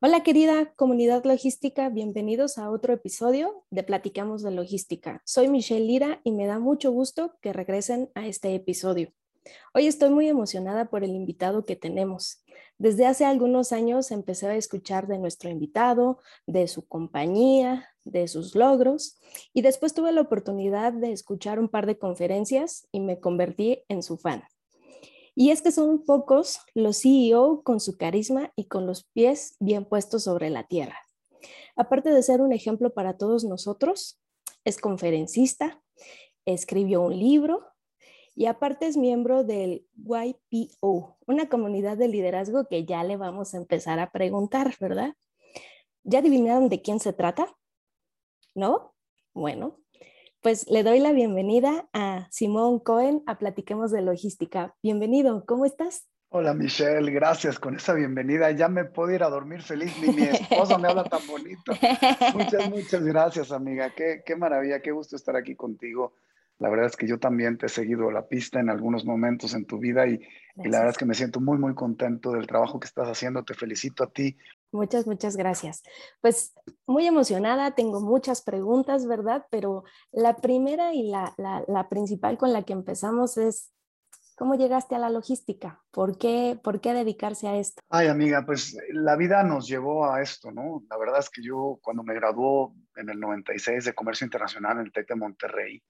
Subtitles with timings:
[0.00, 5.20] Hola querida comunidad logística, bienvenidos a otro episodio de Platicamos de Logística.
[5.24, 9.12] Soy Michelle Lira y me da mucho gusto que regresen a este episodio.
[9.74, 12.44] Hoy estoy muy emocionada por el invitado que tenemos.
[12.78, 18.54] Desde hace algunos años empecé a escuchar de nuestro invitado, de su compañía, de sus
[18.54, 19.18] logros
[19.52, 24.04] y después tuve la oportunidad de escuchar un par de conferencias y me convertí en
[24.04, 24.44] su fan.
[25.40, 29.84] Y es que son pocos los CEO con su carisma y con los pies bien
[29.84, 30.98] puestos sobre la tierra.
[31.76, 34.20] Aparte de ser un ejemplo para todos nosotros,
[34.64, 35.80] es conferencista,
[36.44, 37.64] escribió un libro
[38.34, 43.58] y aparte es miembro del YPO, una comunidad de liderazgo que ya le vamos a
[43.58, 45.14] empezar a preguntar, ¿verdad?
[46.02, 47.46] ¿Ya adivinaron de quién se trata?
[48.56, 48.92] ¿No?
[49.34, 49.78] Bueno,
[50.40, 54.74] pues le doy la bienvenida a Simón Cohen a Platiquemos de Logística.
[54.82, 56.06] Bienvenido, ¿cómo estás?
[56.30, 58.50] Hola Michelle, gracias con esa bienvenida.
[58.52, 61.72] Ya me puedo ir a dormir feliz, ni mi esposo me habla tan bonito.
[62.34, 66.12] Muchas, muchas gracias amiga, qué, qué maravilla, qué gusto estar aquí contigo.
[66.58, 69.64] La verdad es que yo también te he seguido la pista en algunos momentos en
[69.64, 70.14] tu vida y,
[70.56, 73.44] y, la verdad es que me siento muy, muy contento del trabajo que estás haciendo.
[73.44, 74.36] Te felicito a ti
[74.70, 75.82] Muchas, muchas gracias.
[76.20, 76.54] Pues
[76.86, 79.46] muy emocionada, tengo muchas preguntas, ¿verdad?
[79.50, 83.72] Pero la primera y la, la, principal con la que empezamos es,
[84.36, 85.82] ¿cómo llegaste a la logística?
[85.90, 87.80] ¿Por qué, ¿Por qué dedicarse a esto?
[87.88, 90.82] Ay, amiga, pues la vida nos llevó a esto, ¿no?
[90.90, 94.86] La verdad es que yo cuando me graduó en el 96 de Comercio Internacional en
[94.86, 95.82] el TEC de Monterrey,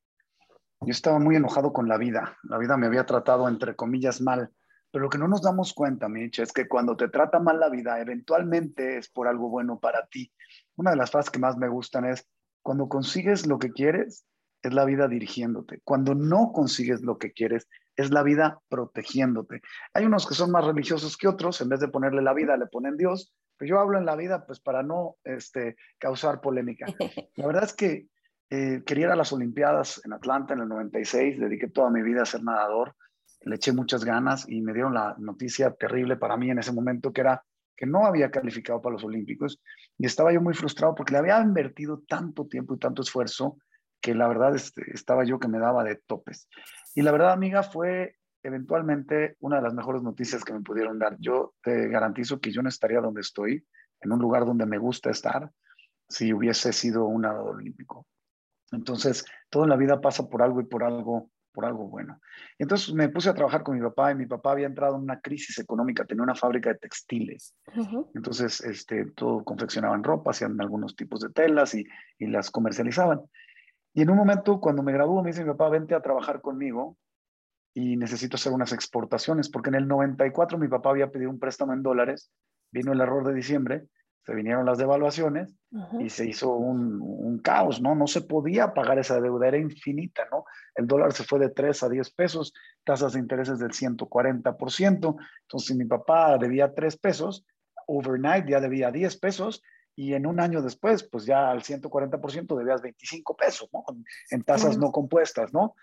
[0.81, 2.37] yo estaba muy enojado con la vida.
[2.43, 4.53] La vida me había tratado, entre comillas, mal
[4.91, 7.69] pero lo que no nos damos cuenta, Mitch, es que cuando te trata mal la
[7.69, 10.33] vida, eventualmente es por algo bueno para ti.
[10.77, 12.27] Una de las frases que más me gustan es,
[12.63, 14.25] cuando consigues lo que quieres,
[14.63, 15.81] es la vida dirigiéndote.
[15.85, 19.61] Cuando no consigues lo que quieres, es la vida protegiéndote.
[19.93, 22.67] Hay unos que son más religiosos que otros, en vez de ponerle la vida, le
[22.67, 26.87] ponen Dios, pero yo hablo en la vida pues para no este, causar polémica.
[27.37, 28.09] La verdad es que
[28.51, 32.23] eh, quería ir a las Olimpiadas en Atlanta en el 96, dediqué toda mi vida
[32.23, 32.95] a ser nadador
[33.43, 37.13] le eché muchas ganas y me dieron la noticia terrible para mí en ese momento
[37.13, 37.43] que era
[37.77, 39.61] que no había calificado para los Olímpicos
[39.97, 43.59] y estaba yo muy frustrado porque le había invertido tanto tiempo y tanto esfuerzo
[44.01, 46.49] que la verdad este, estaba yo que me daba de topes.
[46.95, 51.17] Y la verdad, amiga, fue eventualmente una de las mejores noticias que me pudieron dar.
[51.21, 53.65] Yo te garantizo que yo no estaría donde estoy,
[54.01, 55.51] en un lugar donde me gusta estar,
[56.09, 58.07] si hubiese sido un nadador olímpico.
[58.73, 62.21] Entonces, toda la vida pasa por algo y por algo por algo bueno.
[62.57, 65.21] Entonces me puse a trabajar con mi papá y mi papá había entrado en una
[65.21, 67.53] crisis económica, tenía una fábrica de textiles.
[68.15, 71.85] Entonces, este, todo confeccionaban ropa, hacían algunos tipos de telas y,
[72.17, 73.23] y, las comercializaban.
[73.93, 76.97] Y en un momento, cuando me graduó, me dice mi papá, vente a trabajar conmigo
[77.75, 81.73] y necesito hacer unas exportaciones, porque en el 94 mi papá había pedido un préstamo
[81.73, 82.31] en dólares,
[82.71, 83.89] vino el error de diciembre
[84.29, 85.55] se vinieron las devaluaciones
[85.99, 87.95] y se hizo un, un, caos, ¿no?
[87.95, 90.45] No se podía pagar esa deuda, era infinita, ¿no?
[90.75, 92.53] El dólar se fue de 3 a 10 pesos,
[92.85, 97.47] tasas de intereses del 140%, entonces mi papá debía 3 pesos,
[97.87, 99.63] overnight ya debía 10 pesos
[99.97, 103.83] y en un año después, pues ya al 140% debías 25 pesos, ¿no?
[104.31, 105.75] En tasas no compuestas, ¿no?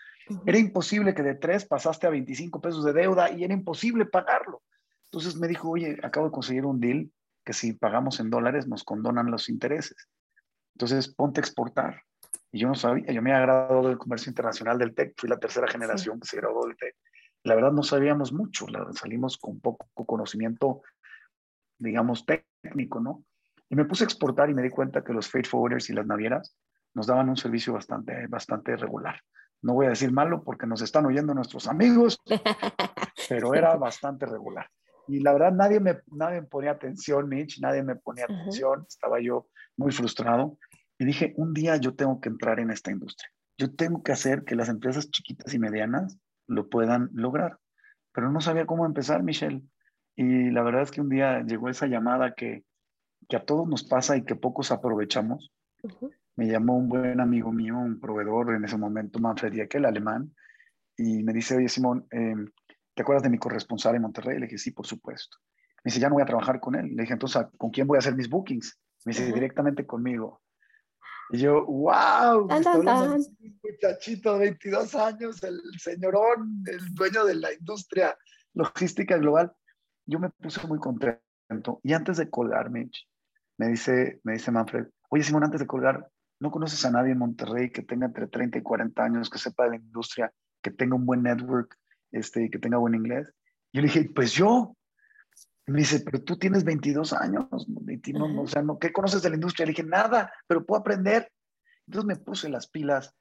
[0.46, 4.62] Era imposible que de 3 pasaste a 25 pesos de deuda y era imposible pagarlo.
[5.06, 7.10] Entonces me dijo, oye, acabo de conseguir un deal
[7.46, 10.10] que si pagamos en dólares nos condonan los intereses.
[10.74, 12.02] Entonces, ponte a exportar.
[12.52, 15.40] Y yo no sabía, yo me había graduado del comercio internacional del TEC, fui la
[15.40, 16.96] tercera generación que se graduó del TEC.
[17.44, 20.82] La verdad no sabíamos mucho, salimos con poco conocimiento,
[21.78, 23.24] digamos, técnico, ¿no?
[23.70, 26.08] Y me puse a exportar y me di cuenta que los freight forwarders y las
[26.08, 26.56] navieras
[26.94, 29.22] nos daban un servicio bastante, bastante regular.
[29.62, 32.20] No voy a decir malo porque nos están oyendo nuestros amigos,
[33.30, 34.70] pero era bastante regular.
[35.08, 38.86] Y la verdad, nadie me, nadie me ponía atención, Mitch, nadie me ponía atención.
[38.88, 39.48] Estaba yo
[39.78, 40.58] muy frustrado.
[40.98, 43.30] Y dije, un día yo tengo que entrar en esta industria.
[43.58, 46.18] Yo tengo que hacer que las empresas chiquitas y medianas
[46.48, 47.60] lo puedan lograr.
[48.14, 49.62] Pero no sabía cómo empezar, Michelle.
[50.16, 52.64] Y la verdad es que un día llegó esa llamada que,
[53.28, 55.52] que a todos nos pasa y que pocos aprovechamos.
[56.36, 60.34] Me llamó un buen amigo mío, un proveedor en ese momento, Manfred Diekel, alemán,
[60.98, 62.36] y me dice, oye, Simón, eh,
[62.96, 64.40] ¿te acuerdas de mi corresponsal en Monterrey?
[64.40, 65.38] Le dije, sí, por supuesto.
[65.84, 66.96] Me dice, ya no voy a trabajar con él.
[66.96, 68.80] Le dije, entonces, ¿con quién voy a hacer mis bookings?
[69.06, 70.42] Me dice, directamente conmigo.
[71.32, 72.48] Y yo, wow,
[73.64, 78.18] muchachito de 22 años, el señorón, el dueño de la industria
[78.54, 79.52] logística global.
[80.06, 81.80] Yo me puse muy contento.
[81.84, 83.08] Y antes de colgar, Mitch,
[83.58, 86.10] me dice, me dice Manfred, oye Simón, antes de colgar,
[86.40, 89.64] ¿no conoces a nadie en Monterrey que tenga entre 30 y 40 años, que sepa
[89.64, 90.32] de la industria,
[90.62, 91.76] que tenga un buen network,
[92.16, 93.32] este, que tenga buen inglés?
[93.74, 94.76] Yo le dije, pues yo.
[95.68, 99.36] me dice, pero tú tienes 22 años, no, o sea, no, ¿qué conoces de la
[99.36, 99.66] industria?
[99.66, 101.30] Le dije, nada, pero puedo aprender.
[101.88, 103.14] Entonces me puse las pilas,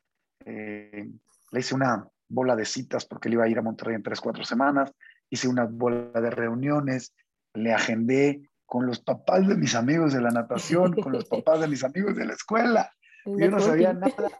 [0.44, 1.10] eh,
[1.50, 4.20] le hice una bola de citas porque él iba a ir a Monterrey en tres,
[4.20, 4.92] cuatro semanas,
[5.28, 7.14] hice una bola de reuniones,
[7.54, 11.68] le agendé con los papás de mis amigos de la natación, con los papás de
[11.68, 12.92] mis amigos de la escuela.
[13.26, 14.30] Yo no sabía nada.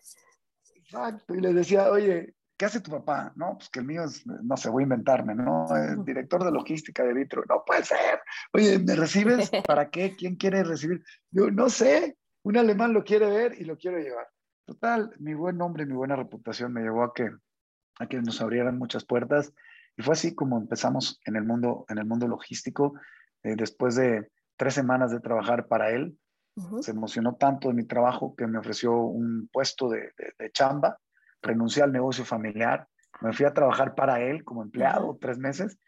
[0.77, 1.35] Exacto.
[1.35, 3.33] Y les decía, oye, ¿qué hace tu papá?
[3.37, 5.67] No, pues que el mío es, no sé, voy a inventarme, ¿no?
[5.77, 7.45] El director de logística de Vitro.
[7.49, 8.21] No puede ser.
[8.53, 9.51] Oye, ¿me recibes?
[9.67, 10.15] ¿Para qué?
[10.17, 11.03] ¿Quién quiere recibir?
[11.31, 12.17] Yo no sé.
[12.43, 14.29] Un alemán lo quiere ver y lo quiero llevar.
[14.67, 17.31] Total, mi buen nombre, mi buena reputación me llevó a que,
[17.99, 19.53] a que nos abrieran muchas puertas.
[19.97, 22.95] Y fue así como empezamos en el mundo, en el mundo logístico.
[23.43, 26.19] Eh, después de tres semanas de trabajar para él,
[26.81, 30.12] se emocionó tanto de mi trabajo que me ofreció un puesto de,
[30.53, 30.99] chamba,
[31.44, 32.88] renuncié al negocio familiar,
[33.20, 35.79] me fui a trabajar para él como empleado tres meses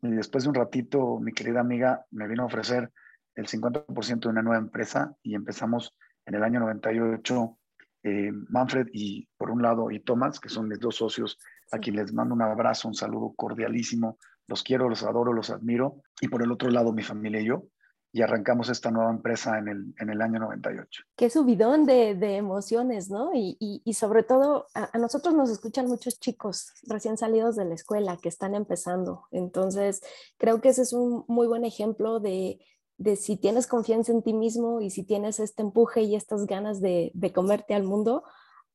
[0.00, 2.90] y después de un ratito mi querida amiga me vino a ofrecer
[3.34, 7.58] el 50% de una nueva empresa y empezamos en el año 98
[8.02, 11.38] eh, Manfred y por un lado y Thomas, que son mis dos socios,
[11.70, 16.02] a quienes les mando un abrazo, un saludo cordialísimo, los quiero, los adoro, los admiro,
[16.20, 17.64] y por el otro lado mi familia y yo,
[18.12, 21.02] y arrancamos esta nueva empresa en el, en el año 98.
[21.16, 23.30] Qué subidón de, de emociones, ¿no?
[23.34, 28.18] Y, y, sobre todo, a, nosotros nos escuchan muchos chicos recién salidos de la escuela
[28.20, 29.26] que están empezando.
[29.30, 30.02] Entonces,
[30.38, 32.58] creo que ese es un muy buen ejemplo de,
[32.96, 36.80] de si tienes confianza en ti mismo y si tienes este empuje y estas ganas
[36.80, 38.24] de, de comerte al mundo,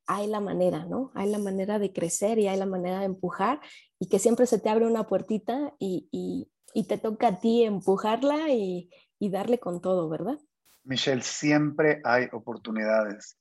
[0.08, 1.12] hay la manera, ¿no?
[1.14, 3.60] Hay la manera de crecer y hay la manera de empujar
[4.00, 7.64] y que siempre se te abre una puertita y, y, y te toca a ti
[7.64, 8.90] empujarla y,
[9.20, 10.38] y darle con todo, ¿verdad?
[10.84, 13.38] Michelle, siempre hay oportunidades.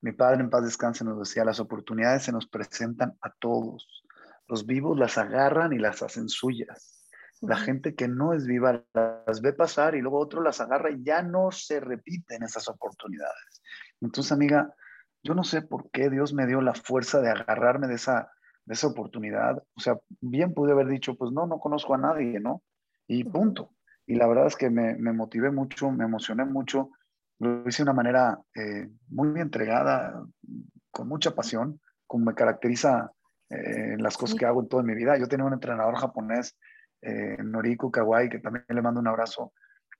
[0.00, 4.04] Mi padre en paz descanse nos decía, las oportunidades se nos presentan a todos.
[4.48, 7.08] Los vivos las agarran y las hacen suyas.
[7.40, 11.02] La gente que no es viva las ve pasar y luego otro las agarra y
[11.02, 13.62] ya no se repiten esas oportunidades.
[14.00, 14.74] Entonces, amiga,
[15.22, 18.30] yo no sé por qué Dios me dio la fuerza de agarrarme de esa,
[18.64, 19.62] de esa oportunidad.
[19.74, 22.62] O sea, bien pude haber dicho, pues no, no conozco a nadie, ¿no?
[23.06, 23.73] Y punto
[24.06, 26.90] y la verdad es que me, me motivé mucho, me emocioné mucho,
[27.38, 30.24] lo hice de una manera eh, muy entregada,
[30.90, 33.12] con mucha pasión, como me caracteriza
[33.50, 35.18] eh, las cosas que hago en toda mi vida.
[35.18, 36.56] Yo tenía un entrenador japonés,
[37.02, 39.52] eh, Noriko Kawai, que también le mando un abrazo,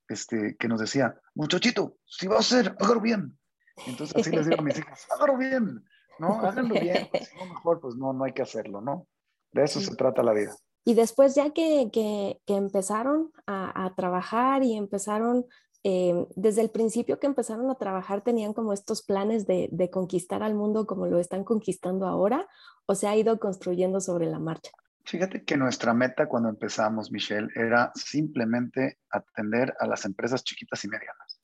[0.08, 3.38] este, que nos decía, muchachito, si va a hacer, hágalo bien.
[3.86, 5.84] Entonces así les digo a mis hijas, hágalo bien,
[6.18, 6.40] ¿no?
[6.40, 9.08] Háganlo bien, si no mejor, pues no, no hay que hacerlo, ¿no?
[9.52, 10.54] De eso se trata la vida.
[10.84, 15.46] Y después ya que, que, empezaron a, a, trabajar y empezaron,
[15.82, 20.42] eh, desde el principio que empezaron a trabajar, tenían como estos planes de, de, conquistar
[20.42, 22.46] al mundo como lo están conquistando ahora,
[22.84, 24.72] o se ha ido construyendo sobre la marcha.
[25.06, 30.88] Fíjate que nuestra meta cuando empezamos, Michelle, era simplemente atender a las empresas chiquitas y
[30.88, 31.40] medianas,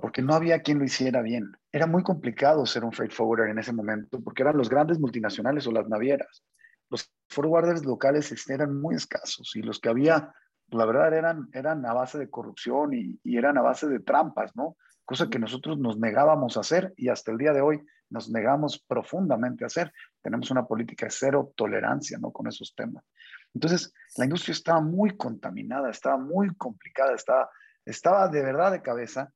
[0.00, 1.52] porque no había quien lo hiciera bien.
[1.70, 5.66] Era muy complicado ser un freight forwarder en ese momento, porque eran los grandes multinacionales
[5.66, 6.44] o las navieras
[6.90, 10.32] los forwarders locales eran muy escasos y los que había,
[10.68, 14.76] la verdad, eran, eran a base de corrupción y, eran a base de trampas, ¿no?
[15.04, 18.78] Cosa que nosotros nos negábamos a hacer y hasta el día de hoy nos negamos
[18.86, 19.92] profundamente a hacer.
[20.22, 22.30] Tenemos una política de cero tolerancia, ¿no?
[22.30, 23.04] Con esos temas.
[23.52, 27.50] Entonces, la industria estaba muy contaminada, estaba muy complicada, estaba,
[27.84, 29.32] estaba de verdad de cabeza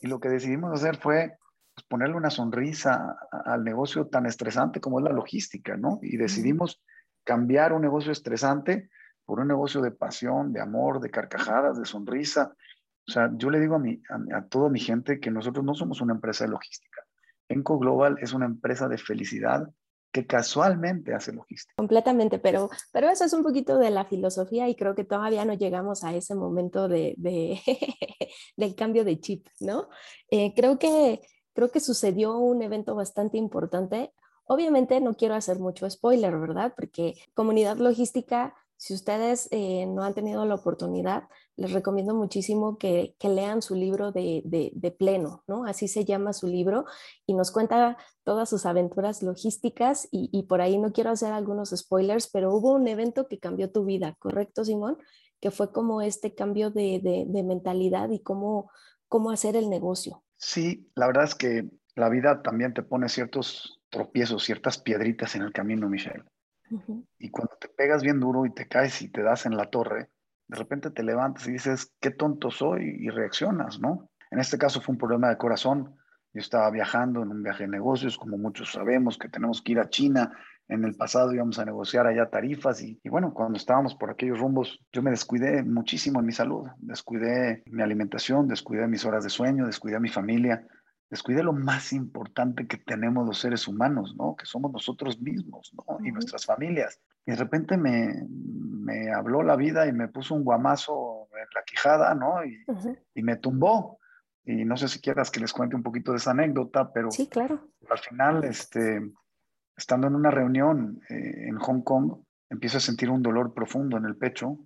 [0.00, 1.38] y lo que decidimos hacer fue
[1.74, 5.98] pues, ponerle una sonrisa al negocio tan estresante como es la logística, ¿no?
[6.02, 6.82] Y decidimos
[7.24, 8.90] cambiar un negocio estresante
[9.24, 12.54] por un negocio de pasión, de amor, de carcajadas, de sonrisa.
[13.08, 14.00] O sea, yo le digo a, mi,
[14.50, 17.02] toda mi gente que nosotros no somos una empresa de logística.
[17.48, 19.68] Enco Global es una empresa de felicidad
[20.14, 21.74] que casualmente hace logística.
[21.76, 25.54] Completamente, pero, pero eso es un poquito de la filosofía y creo que todavía no
[25.54, 27.60] llegamos a ese momento de, de
[28.56, 29.88] del cambio de chip, ¿no?
[30.30, 31.20] Eh, creo, que,
[31.52, 34.12] creo que sucedió un evento bastante importante
[34.46, 36.74] Obviamente no quiero hacer mucho spoiler, ¿verdad?
[36.76, 41.24] Porque comunidad logística, si ustedes eh, no han tenido la oportunidad,
[41.56, 45.64] les recomiendo muchísimo que, lean su libro de, pleno, ¿no?
[45.64, 46.84] Así se llama su libro
[47.26, 51.70] y nos cuenta todas sus aventuras logísticas y, y por ahí no quiero hacer algunos
[51.70, 54.98] spoilers, pero hubo un evento que cambió tu vida, ¿correcto, Simón?
[55.40, 58.70] Que fue como este cambio de, mentalidad y cómo,
[59.08, 60.24] cómo hacer el negocio.
[60.36, 65.42] Sí, la verdad es que la vida también te pone ciertos tropiezos, ciertas piedritas en
[65.42, 66.24] el camino, Michelle.
[67.18, 70.10] Y cuando te pegas bien duro y te caes y te das en la torre,
[70.48, 74.10] de repente te levantas y dices, qué tonto soy y reaccionas, ¿no?
[74.30, 75.94] En este caso fue un problema de corazón.
[76.32, 79.78] Yo estaba viajando en un viaje de negocios, como muchos sabemos que tenemos que ir
[79.78, 80.32] a China.
[80.66, 84.40] En el pasado íbamos a negociar allá tarifas y, y bueno, cuando estábamos por aquellos
[84.40, 89.30] rumbos, yo me descuidé muchísimo en mi salud, descuidé mi alimentación, descuidé mis horas de
[89.30, 90.66] sueño, descuidé a mi familia,
[91.14, 94.34] descuidé lo más importante que tenemos los seres humanos, ¿no?
[94.34, 96.04] Que somos nosotros mismos, ¿no?
[96.04, 97.00] Y nuestras familias.
[97.24, 101.62] Y de repente me, me, habló la vida y me puso un guamazo en la
[101.64, 102.44] quijada, ¿no?
[102.44, 102.64] Y,
[103.14, 104.00] y, me tumbó.
[104.44, 107.28] Y no sé si quieras que les cuente un poquito de esa anécdota, pero sí,
[107.28, 107.60] claro.
[107.88, 109.00] al final, este,
[109.76, 114.04] estando en una reunión eh, en Hong Kong, empiezo a sentir un dolor profundo en
[114.04, 114.58] el pecho,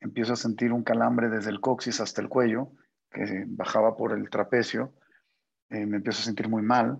[0.00, 2.72] empiezo a sentir un calambre desde el coxis hasta el cuello,
[3.10, 4.94] que bajaba por el trapecio,
[5.70, 6.98] eh, me empiezo a sentir muy mal.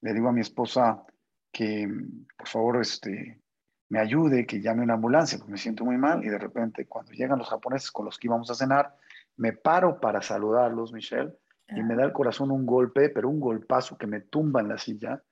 [0.00, 1.04] Le digo a mi esposa
[1.52, 1.88] que
[2.36, 3.40] por favor este,
[3.88, 6.24] me ayude, que llame una ambulancia, porque me siento muy mal.
[6.24, 8.94] Y de repente, cuando llegan los japoneses con los que íbamos a cenar,
[9.36, 11.32] me paro para saludarlos, Michelle,
[11.68, 14.78] y me da el corazón un golpe, pero un golpazo que me tumba en la
[14.78, 15.22] silla.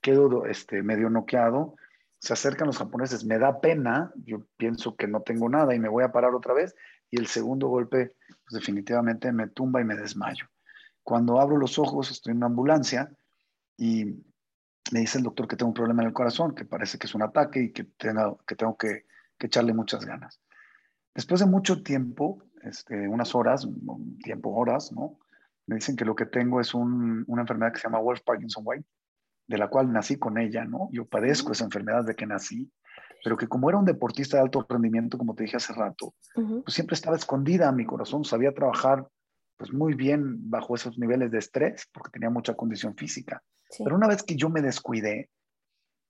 [0.00, 1.74] Quedo este, medio noqueado.
[2.18, 5.88] Se acercan los japoneses, me da pena, yo pienso que no tengo nada y me
[5.88, 6.76] voy a parar otra vez.
[7.10, 10.46] Y el segundo golpe, pues definitivamente me tumba y me desmayo.
[11.10, 13.10] Cuando abro los ojos, estoy en una ambulancia
[13.76, 14.04] y
[14.92, 17.16] me dice el doctor que tengo un problema en el corazón, que parece que es
[17.16, 19.06] un ataque y que, que tengo que,
[19.40, 20.40] echarle muchas ganas.
[21.12, 23.66] Después de mucho tiempo, este, unas horas,
[24.22, 25.18] tiempo, horas, ¿no?
[25.66, 28.86] Me dicen que lo que tengo es una enfermedad que se llama Wolf Parkinson White,
[29.48, 30.90] de la cual nací con ella, ¿no?
[30.92, 32.70] Yo padezco esa enfermedad de que nací,
[33.24, 36.72] pero que como era un deportista de alto rendimiento, como te dije hace rato, pues
[36.72, 39.08] siempre estaba escondida mi corazón, sabía trabajar
[39.60, 43.42] pues muy bien bajo esos niveles de estrés porque tenía mucha condición física.
[43.84, 45.28] Pero una vez que yo me descuidé,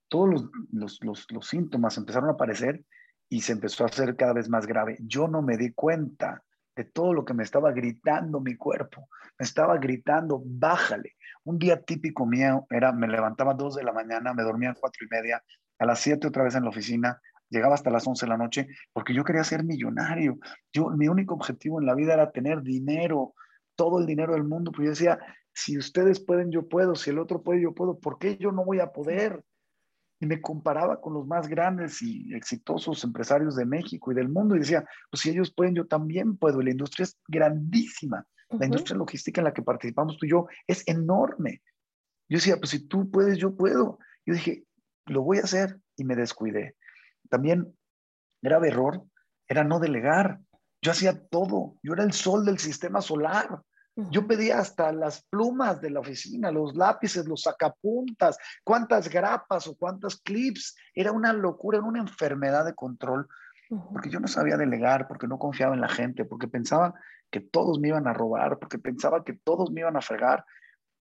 [0.09, 0.30] todos
[0.71, 2.85] los, los, los, síntomas empezaron a aparecer
[3.28, 4.99] y se empezó a hacer cada vez más grave.
[5.00, 6.45] Yo no me di cuenta
[6.76, 9.09] de todo lo que me estaba gritando mi cuerpo.
[9.37, 11.16] Me estaba gritando, bájale.
[11.42, 14.75] Un día típico mío era, me levantaba a dos de la mañana, me dormía a
[14.75, 15.42] cuatro y media,
[15.80, 18.69] a las siete otra vez en la oficina, llegaba hasta las once de la noche,
[18.92, 20.38] porque yo quería ser millonario.
[20.73, 23.35] Yo, mi único objetivo en la vida era tener dinero,
[23.75, 25.19] todo el dinero del mundo, pues yo decía,
[25.52, 28.64] si ustedes pueden, yo puedo, si el otro puede, yo puedo, ¿por qué yo no
[28.64, 29.42] voy a poder?
[30.21, 34.54] Y me comparaba con los más grandes y exitosos empresarios de México y del mundo
[34.54, 36.61] y decía, pues si ellos pueden, yo también puedo.
[36.61, 38.26] La industria es grandísima.
[38.50, 41.62] La industria logística en la que participamos tú y yo es enorme.
[42.28, 43.99] Yo decía, pues si tú puedes, yo puedo.
[44.26, 44.64] Yo dije,
[45.07, 46.76] lo voy a hacer y me descuidé.
[47.31, 47.75] También,
[48.43, 49.03] grave error,
[49.49, 50.41] era no delegar.
[50.83, 51.77] Yo hacía todo.
[51.83, 53.63] Yo era el sol del sistema solar.
[54.11, 59.77] Yo pedía hasta las plumas de la oficina, los lápices, los sacapuntas, cuántas grapas o
[59.77, 60.75] cuántas clips.
[60.95, 63.29] Era una locura, era una enfermedad de control,
[63.93, 66.95] porque yo no sabía delegar, porque no confiaba en la gente, porque pensaba
[67.31, 70.47] que todos me iban a robar, porque pensaba que todos me iban a fregar.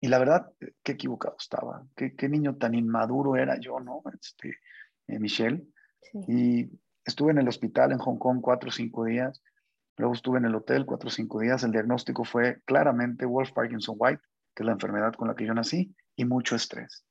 [0.01, 0.51] Y la verdad,
[0.83, 4.03] qué equivocado estaba, qué, qué niño tan inmaduro era yo, ¿no?
[4.21, 4.59] Este,
[5.07, 5.65] eh, Michelle.
[6.29, 6.71] Y
[7.05, 9.43] estuve en el hospital en Hong Kong cuatro o cinco días
[9.97, 11.63] Luego estuve en el hotel cuatro o cinco días.
[11.63, 14.23] El diagnóstico fue claramente Wolf Parkinson White,
[14.55, 17.05] que es la enfermedad con la que yo nací, y mucho estrés.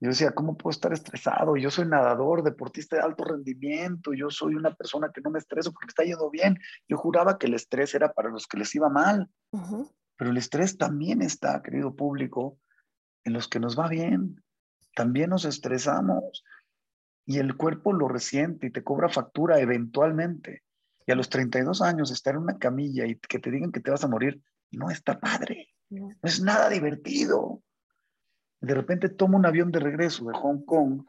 [0.00, 1.56] Yo decía, ¿cómo puedo estar estresado?
[1.56, 5.72] Yo soy nadador, deportista de alto rendimiento, yo soy una persona que no me estreso
[5.72, 6.58] porque está yendo bien.
[6.88, 9.30] Yo juraba que el estrés era para los que les iba mal,
[10.16, 12.58] pero el estrés también está, querido público,
[13.24, 14.42] en los que nos va bien.
[14.94, 16.44] También nos estresamos
[17.26, 20.62] y el cuerpo lo resiente y te cobra factura eventualmente.
[21.06, 23.90] Y a los 32 años estar en una camilla y que te digan que te
[23.90, 25.68] vas a morir, no está padre.
[25.90, 27.62] No, es nada divertido.
[28.60, 31.02] De repente tomo un avión de regreso de Hong Kong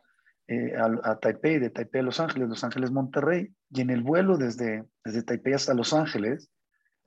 [0.48, 4.38] eh, a, Taipei, de Taipei a Los Ángeles, Los Ángeles Monterrey, y en el vuelo
[4.38, 6.51] desde, desde Taipei hasta Los Ángeles,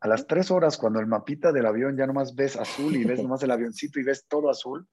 [0.00, 3.22] a las tres horas, cuando el mapita del avión ya nomás ves azul y ves
[3.22, 4.86] nomás el avioncito y ves todo azul,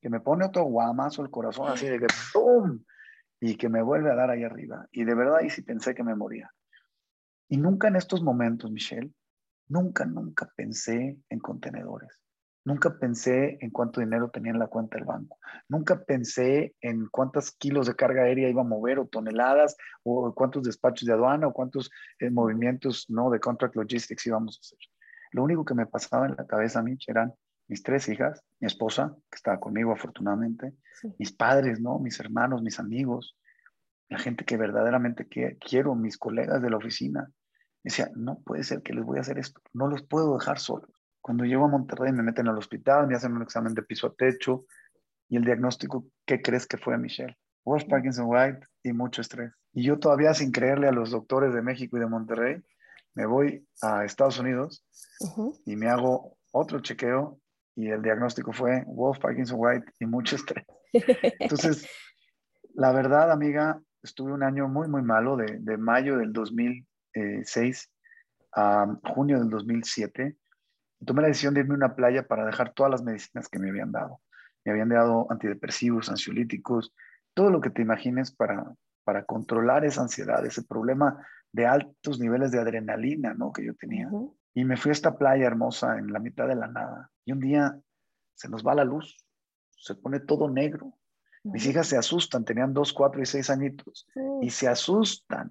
[0.00, 2.78] que me pone otro guamazo el corazón así de que ¡pum!
[3.40, 4.86] Y que me vuelve a dar ahí arriba.
[4.90, 6.52] Y de verdad ahí sí pensé que me moría.
[7.48, 9.12] Y nunca en estos momentos, Michelle,
[9.68, 12.22] nunca, nunca pensé en contenedores.
[12.64, 15.38] Nunca pensé en cuánto dinero tenía en la cuenta del banco.
[15.68, 20.64] Nunca pensé en cuántos kilos de carga aérea iba a mover o toneladas o cuántos
[20.64, 24.78] despachos de aduana o cuántos eh, movimientos no de contract logistics íbamos a hacer.
[25.32, 27.32] Lo único que me pasaba en la cabeza, Mitch, eran
[27.68, 30.74] mis tres hijas, mi esposa, que estaba conmigo afortunadamente,
[31.18, 31.98] mis padres, ¿no?
[31.98, 33.36] Mis hermanos, mis amigos,
[34.08, 37.30] la gente que verdaderamente quiero, mis colegas de la oficina.
[37.84, 40.90] Decía, no puede ser que les voy a hacer esto, no los puedo dejar solos.
[41.20, 44.14] Cuando llego a Monterrey me meten al hospital, me hacen un examen de piso a
[44.14, 44.64] techo
[45.28, 47.36] y el diagnóstico, ¿qué crees que fue, Michelle?
[47.64, 49.52] Wolf Parkinson White y mucho estrés.
[49.74, 52.62] Y yo todavía sin creerle a los doctores de México y de Monterrey,
[53.14, 54.84] me voy a Estados Unidos
[55.66, 57.38] y me hago otro chequeo
[57.78, 60.66] y el diagnóstico fue Wolf Parkinson White y mucho estrés.
[61.38, 61.88] Entonces,
[62.74, 67.88] la verdad, amiga, estuve un año muy, muy malo, de, de mayo del 2006
[68.56, 70.36] a junio del 2007.
[71.06, 73.68] tomé la decisión de irme a una playa para dejar todas las medicinas que me
[73.68, 74.20] habían dado.
[74.64, 76.92] Me habían dado antidepresivos, ansiolíticos,
[77.32, 82.50] todo lo que te imagines para, para controlar esa ansiedad, ese problema de altos niveles
[82.50, 83.52] de adrenalina ¿no?
[83.52, 84.10] que yo tenía.
[84.58, 87.12] Y me fui a esta playa hermosa en la mitad de la nada.
[87.24, 87.78] Y un día
[88.34, 89.24] se nos va la luz,
[89.76, 90.98] se pone todo negro.
[91.44, 94.08] Mis hijas se asustan, tenían dos, cuatro y seis añitos,
[94.42, 95.48] y se asustan.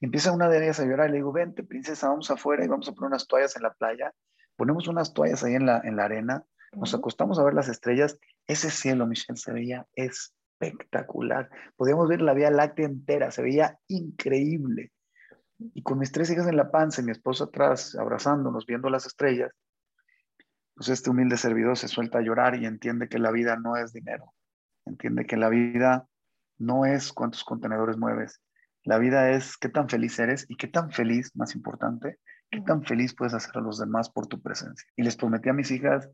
[0.00, 2.88] empieza una de ellas a llorar y le digo, vente, princesa, vamos afuera y vamos
[2.88, 4.12] a poner unas toallas en la playa.
[4.56, 8.18] Ponemos unas toallas ahí en la, en la arena, nos acostamos a ver las estrellas.
[8.48, 11.48] Ese cielo, Michelle, se veía espectacular.
[11.76, 14.90] Podíamos ver la Vía Láctea entera, se veía increíble.
[15.58, 19.06] Y con mis tres hijas en la panza y mi esposo atrás, abrazándonos, viendo las
[19.06, 19.52] estrellas,
[20.74, 23.92] pues este humilde servidor se suelta a llorar y entiende que la vida no es
[23.92, 24.34] dinero.
[24.84, 26.06] Entiende que la vida
[26.58, 28.42] no es cuántos contenedores mueves.
[28.84, 32.18] La vida es qué tan feliz eres y qué tan feliz, más importante,
[32.50, 34.88] qué tan feliz puedes hacer a los demás por tu presencia.
[34.96, 36.08] Y les prometí a mis hijas,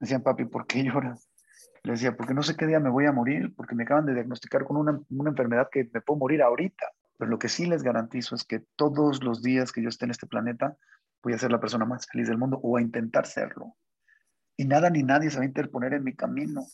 [0.00, 1.28] decían, papi, ¿por qué lloras?
[1.82, 4.14] Les decía, porque no sé qué día me voy a morir, porque me acaban de
[4.14, 6.86] diagnosticar con una, una enfermedad que me puedo morir ahorita.
[7.18, 10.10] Pero lo que sí les garantizo es que todos los días que yo esté en
[10.10, 10.76] este planeta,
[11.22, 13.76] voy a ser la persona más feliz del mundo o a intentar serlo.
[14.56, 16.66] Y nada ni nadie se va a interponer en mi camino.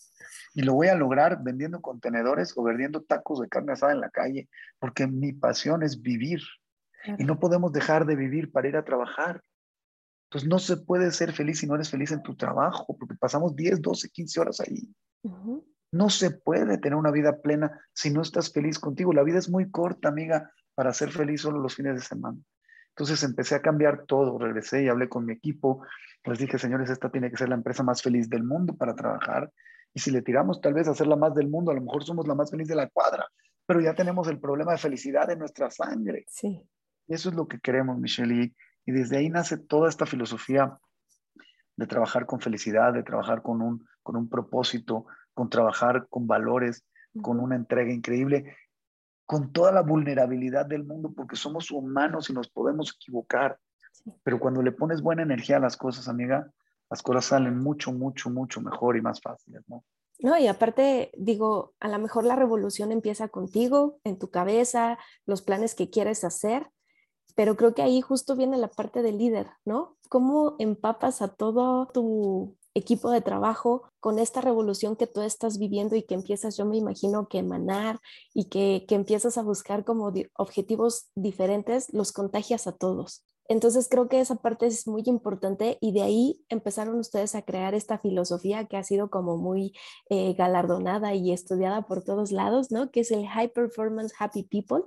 [0.55, 4.11] Y lo voy a lograr vendiendo contenedores o vendiendo tacos de carne asada en la
[4.11, 6.41] calle, porque mi pasión es vivir.
[7.19, 9.43] Y no podemos dejar de vivir para ir a trabajar.
[10.31, 13.57] Entonces no se puede ser feliz si no eres feliz en tu trabajo, porque pasamos
[13.57, 14.95] 10, 12, 15 horas ahí.
[15.93, 19.13] No se puede tener una vida plena si no estás feliz contigo.
[19.13, 22.39] La vida es muy corta, amiga, para ser feliz solo los fines de semana.
[22.89, 25.85] Entonces empecé a cambiar todo, regresé y hablé con mi equipo.
[26.25, 29.53] Les dije, señores, esta tiene que ser la empresa más feliz del mundo para trabajar.
[29.95, 32.05] Y si le tiramos tal vez a ser la más del mundo, a lo mejor
[32.05, 33.27] somos la más feliz de la cuadra,
[33.67, 36.25] pero ya tenemos el problema de felicidad en nuestra sangre.
[36.29, 36.63] Sí.
[37.07, 38.35] Eso es lo que queremos, Michelle.
[38.35, 40.79] Y, y desde ahí nace toda esta filosofía
[41.77, 46.85] de trabajar con felicidad, de trabajar con un, con un propósito, con trabajar con valores,
[47.21, 48.57] con una entrega increíble,
[49.27, 53.59] con toda la vulnerabilidad del mundo, porque somos humanos y nos podemos equivocar.
[54.23, 56.51] Pero cuando le pones buena energía a las cosas, amiga,
[56.91, 59.85] las cosas salen mucho, mucho, mucho mejor y más fáciles, ¿no?
[60.19, 65.43] No, y aparte, digo, a lo mejor la revolución empieza contigo, en tu cabeza, los
[65.43, 66.71] planes que quieres hacer,
[67.35, 69.97] pero creo que ahí justo viene la parte del líder, ¿no?
[70.13, 75.97] ¿Cómo empapas a todo tu equipo de trabajo con esta revolución que tú estás viviendo
[75.97, 77.99] y que empiezas, yo me imagino, que emanar
[78.35, 83.25] y que, que empiezas a buscar como objetivos diferentes, los contagias a todos.
[83.49, 87.75] Entonces creo que esa parte es muy importante y de ahí empezaron ustedes a crear
[87.75, 89.73] esta filosofía que ha sido como muy
[90.11, 92.91] eh, galardonada y estudiada por todos lados, ¿no?
[92.91, 94.85] Que es el High Performance Happy People.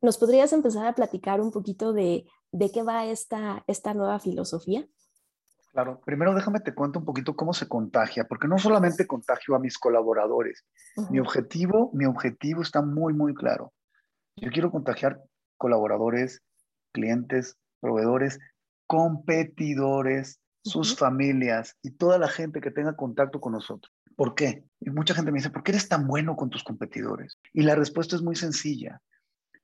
[0.00, 4.86] ¿Nos podrías empezar a platicar un poquito de, de qué va esta, esta nueva filosofía?
[5.72, 9.58] Claro, primero déjame te cuento un poquito cómo se contagia, porque no solamente contagio a
[9.58, 10.66] mis colaboradores.
[11.10, 13.72] Mi objetivo, mi objetivo está muy, muy claro.
[14.36, 15.18] Yo quiero contagiar
[15.56, 16.42] colaboradores,
[16.92, 18.38] clientes, proveedores,
[18.86, 23.90] competidores, sus familias y toda la gente que tenga contacto con nosotros.
[24.14, 24.64] ¿Por qué?
[24.78, 27.38] Y mucha gente me dice, ¿por qué eres tan bueno con tus competidores?
[27.54, 29.00] Y la respuesta es muy sencilla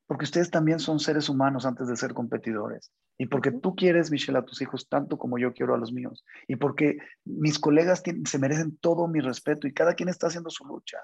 [0.09, 2.91] porque ustedes también son seres humanos antes de ser competidores.
[3.19, 6.25] Y porque tú quieres, Michelle, a tus hijos tanto como yo quiero a los míos.
[6.49, 10.65] Y porque mis colegas se merecen todo mi respeto y cada quien está haciendo su
[10.65, 10.97] lucha.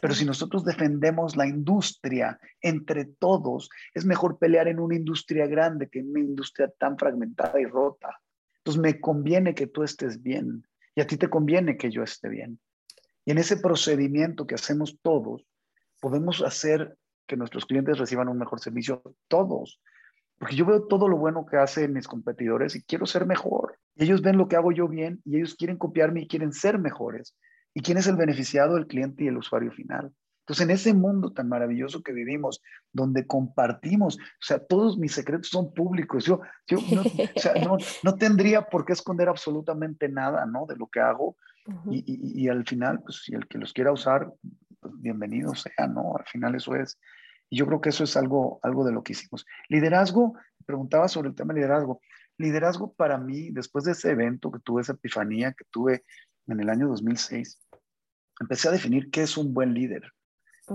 [0.00, 5.88] Pero si nosotros defendemos la industria entre todos, es mejor pelear en una industria grande
[5.88, 8.20] que en una industria tan fragmentada y rota.
[8.58, 10.64] Entonces me conviene que tú estés bien
[10.94, 12.60] y a ti te conviene que yo esté bien.
[13.24, 15.44] Y en ese procedimiento que hacemos todos,
[16.00, 19.80] podemos hacer que nuestros clientes reciban un mejor servicio, todos.
[20.38, 23.78] Porque yo veo todo lo bueno que hacen mis competidores y quiero ser mejor.
[23.94, 26.78] Y ellos ven lo que hago yo bien y ellos quieren copiarme y quieren ser
[26.78, 27.36] mejores.
[27.72, 28.76] ¿Y quién es el beneficiado?
[28.76, 30.12] El cliente y el usuario final.
[30.44, 32.60] Entonces, en ese mundo tan maravilloso que vivimos,
[32.92, 36.26] donde compartimos, o sea, todos mis secretos son públicos.
[36.26, 40.66] Yo, yo no, o sea, no, no, tendría por qué esconder absolutamente nada, ¿no?
[40.66, 41.36] De lo que hago.
[41.90, 44.30] y, y, y, al final, pues, si el que los quiera usar,
[44.94, 46.16] bienvenido sea, ¿no?
[46.16, 46.98] Al final eso es.
[47.50, 49.46] Y yo creo que eso es algo, algo de lo que hicimos.
[49.68, 50.34] Liderazgo,
[50.66, 52.00] preguntaba sobre el tema de liderazgo.
[52.38, 56.04] liderazgo para mí, después de ese evento que tuve, esa epifanía que tuve
[56.46, 57.60] en el año 2006,
[58.40, 60.02] empecé a definir qué es un buen líder.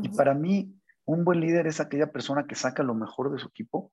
[0.02, 0.74] Y para mí,
[1.06, 3.92] un buen líder es aquella persona que saca lo mejor de su equipo,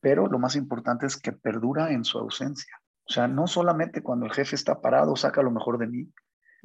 [0.00, 2.76] pero lo más importante es que perdura en su ausencia.
[3.04, 6.12] O sea, no solamente cuando el jefe está parado saca lo mejor de mí,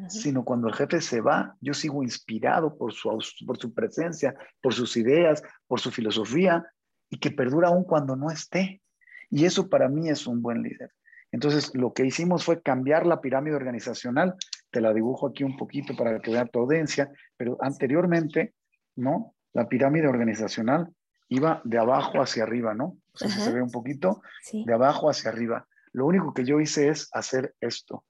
[0.09, 3.09] sino cuando el jefe se va, yo sigo inspirado por su,
[3.45, 6.65] por su presencia, por sus ideas, por su filosofía,
[7.09, 8.81] y que perdura aún cuando no esté.
[9.29, 10.91] Y eso para mí es un buen líder.
[11.31, 14.35] Entonces, lo que hicimos fue cambiar la pirámide organizacional.
[14.69, 18.53] Te la dibujo aquí un poquito para que vea tu audiencia, pero anteriormente,
[18.95, 19.35] ¿no?
[19.53, 20.93] La pirámide organizacional
[21.29, 22.97] iba de abajo hacia arriba, ¿no?
[23.13, 25.67] si se ve un poquito, de abajo hacia arriba.
[25.91, 28.05] Lo único que yo hice es hacer esto.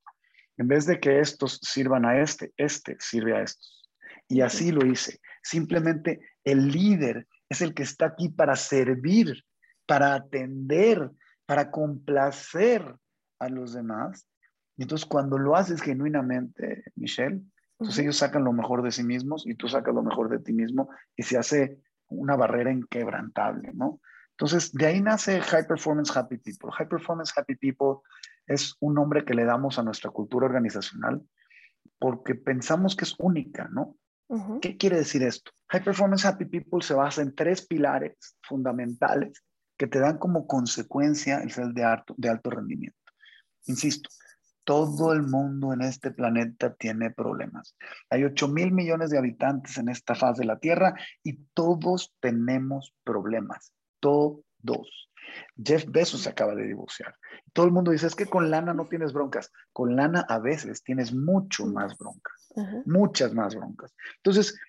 [0.58, 3.89] En vez de que estos sirvan a este, este sirve a estos.
[4.28, 5.20] Y así lo hice.
[5.41, 9.46] Simplemente el líder es el que está aquí para servir,
[9.86, 11.12] para atender,
[11.46, 12.96] para complacer
[13.39, 14.28] a los demás.
[14.76, 17.41] Y entonces cuando lo haces genuinamente, Michelle,
[17.80, 20.52] entonces ellos sacan lo mejor de sí mismos y tú sacas lo mejor de ti
[20.52, 24.02] mismo y se hace una barrera inquebrantable, ¿no?
[24.32, 26.70] Entonces, de ahí nace High Performance Happy People.
[26.72, 28.02] High Performance Happy People
[28.47, 31.21] es un nombre que le damos a nuestra cultura organizacional
[31.99, 33.95] porque pensamos que es única, ¿no?
[34.62, 35.51] ¿Qué quiere decir esto?
[35.69, 39.41] High Performance Happy People se basa en tres pilares fundamentales
[39.77, 42.97] que te dan como consecuencia el ser de alto, de alto rendimiento.
[43.67, 44.10] Insisto,
[44.65, 47.77] todo el mundo en este planeta tiene problemas.
[48.10, 52.93] Hay 8 mil millones de habitantes en esta faz de la Tierra y todos tenemos
[53.05, 53.71] problemas.
[54.01, 55.07] Todos.
[55.62, 57.16] Jeff Bezos se acaba de divorciar.
[57.54, 59.52] Todo el mundo dice, es que con lana no tienes broncas.
[59.74, 62.54] Con lana a veces tienes mucho más broncas,
[62.86, 63.94] muchas más broncas.
[64.18, 64.60] Entonces,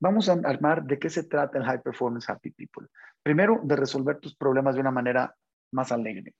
[0.00, 2.86] vamos a armar de qué se trata el High Performance Happy People.
[3.22, 5.34] Primero, de resolver tus problemas de una manera
[5.72, 6.34] más alegre,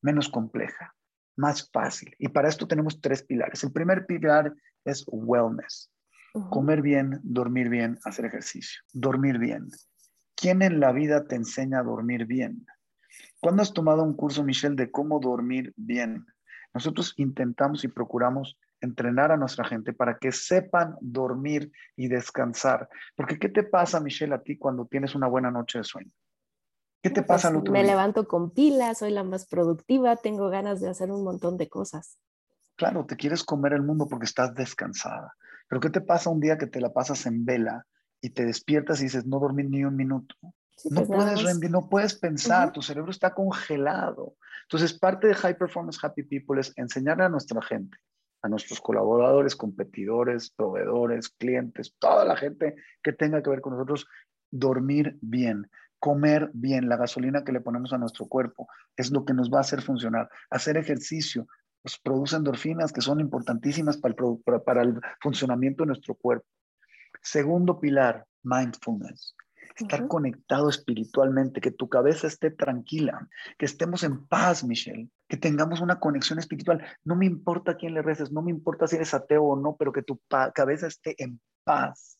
[0.00, 0.94] menos compleja,
[1.36, 2.14] más fácil.
[2.18, 3.64] Y para esto tenemos tres pilares.
[3.64, 4.54] El primer pilar
[4.84, 5.90] es wellness.
[6.50, 8.80] Comer bien, dormir bien, hacer ejercicio.
[8.92, 9.68] Dormir bien.
[10.36, 12.64] ¿Quién en la vida te enseña a dormir bien?
[13.40, 16.26] ¿Cuándo has tomado un curso, Michelle, de cómo dormir bien?
[16.74, 22.88] Nosotros intentamos y procuramos entrenar a nuestra gente para que sepan dormir y descansar.
[23.16, 26.12] Porque ¿qué te pasa, Michelle, a ti cuando tienes una buena noche de sueño?
[27.02, 30.80] ¿Qué te pasa al otro Me levanto con pilas, soy la más productiva, tengo ganas
[30.80, 32.18] de hacer un montón de cosas.
[32.76, 35.34] Claro, te quieres comer el mundo porque estás descansada.
[35.66, 37.86] Pero ¿qué te pasa un día que te la pasas en vela
[38.20, 40.34] y te despiertas y dices, no dormí ni un minuto?
[40.88, 44.36] No pues puedes rendir, no puedes pensar, tu cerebro está congelado.
[44.62, 47.98] Entonces, parte de High Performance Happy People es enseñarle a nuestra gente,
[48.42, 54.06] a nuestros colaboradores, competidores, proveedores, clientes, toda la gente que tenga que ver con nosotros,
[54.50, 59.34] dormir bien, comer bien, la gasolina que le ponemos a nuestro cuerpo, es lo que
[59.34, 60.28] nos va a hacer funcionar.
[60.50, 61.46] Hacer ejercicio,
[61.82, 66.46] nos produce endorfinas que son importantísimas para el, para el funcionamiento de nuestro cuerpo.
[67.22, 69.34] Segundo pilar, mindfulness
[69.84, 75.80] estar conectado espiritualmente, que tu cabeza esté tranquila, que estemos en paz, Michelle, que tengamos
[75.80, 76.84] una conexión espiritual.
[77.04, 79.92] No me importa quién le reces, no me importa si eres ateo o no, pero
[79.92, 80.20] que tu
[80.54, 82.19] cabeza esté en paz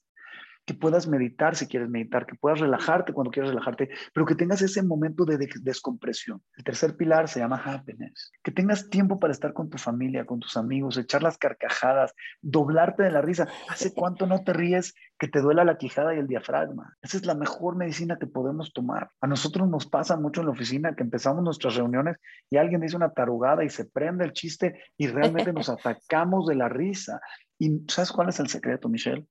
[0.70, 4.62] que puedas meditar si quieres meditar, que puedas relajarte cuando quieras relajarte, pero que tengas
[4.62, 6.40] ese momento de descompresión.
[6.56, 10.38] El tercer pilar se llama happiness, que tengas tiempo para estar con tu familia, con
[10.38, 13.48] tus amigos, echar las carcajadas, doblarte de la risa.
[13.68, 16.96] ¿Hace cuánto no te ríes que te duela la quijada y el diafragma?
[17.02, 19.10] Esa es la mejor medicina que podemos tomar.
[19.20, 22.16] A nosotros nos pasa mucho en la oficina que empezamos nuestras reuniones
[22.48, 26.54] y alguien dice una tarugada y se prende el chiste y realmente nos atacamos de
[26.54, 27.20] la risa.
[27.58, 29.26] ¿Y sabes cuál es el secreto, Michelle?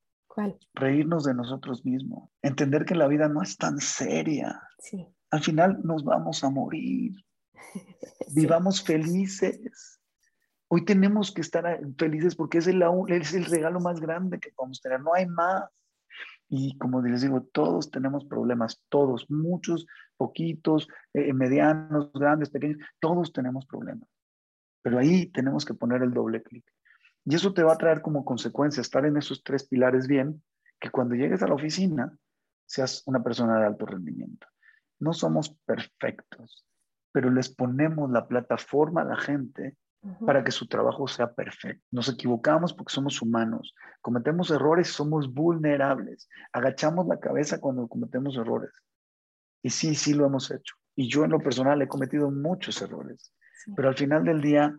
[0.73, 2.29] Reírnos de nosotros mismos.
[2.41, 4.61] Entender que la vida no es tan seria.
[4.79, 5.07] Sí.
[5.31, 7.13] Al final nos vamos a morir.
[8.33, 9.99] Vivamos felices.
[10.69, 14.81] Hoy tenemos que estar felices porque es el, es el regalo más grande que podemos
[14.81, 15.01] tener.
[15.01, 15.63] No hay más.
[16.47, 19.85] Y como les digo, todos tenemos problemas, todos, muchos,
[20.17, 24.09] poquitos, eh, medianos, grandes, pequeños, todos tenemos problemas.
[24.81, 26.65] Pero ahí tenemos que poner el doble clic.
[27.29, 30.41] Y eso te va a traer como consecuencia estar en esos tres pilares bien,
[30.79, 32.17] que cuando llegues a la oficina
[32.65, 34.47] seas una persona de alto rendimiento.
[34.97, 36.65] No somos perfectos,
[37.11, 39.77] pero les ponemos la plataforma a la gente
[40.25, 41.85] para que su trabajo sea perfecto.
[41.91, 48.71] Nos equivocamos porque somos humanos, cometemos errores somos vulnerables, agachamos la cabeza cuando cometemos errores.
[49.61, 50.73] Y sí, sí lo hemos hecho.
[50.95, 53.31] Y yo en lo personal he cometido muchos errores,
[53.75, 54.75] pero al final del día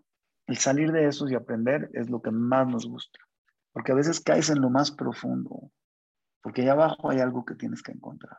[0.51, 3.21] el salir de esos y aprender es lo que más nos gusta,
[3.73, 5.71] porque a veces caes en lo más profundo,
[6.43, 8.37] porque allá abajo hay algo que tienes que encontrar.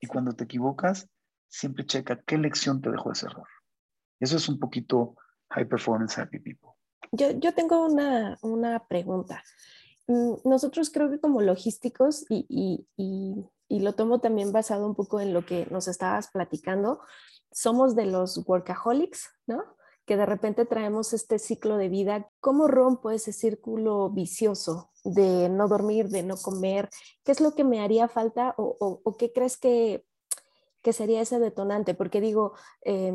[0.00, 1.08] Y cuando te equivocas,
[1.48, 3.48] siempre checa qué lección te dejó ese error.
[4.20, 5.16] Eso es un poquito
[5.50, 6.70] high performance happy people.
[7.10, 9.42] Yo, yo tengo una, una pregunta.
[10.06, 14.94] Mm, nosotros creo que como logísticos, y, y, y, y, lo tomo también basado un
[14.94, 17.00] poco en lo que nos estabas platicando,
[17.50, 19.64] somos de los workaholics, ¿no?
[20.08, 22.30] Que de repente traemos este ciclo de vida.
[22.40, 26.88] ¿Cómo rompo ese círculo vicioso de no dormir, de no comer?
[27.24, 30.04] ¿Qué es lo que me haría falta o, o, qué crees que,
[30.82, 31.92] que, sería ese detonante?
[31.92, 32.54] Porque digo,
[32.86, 33.12] eh,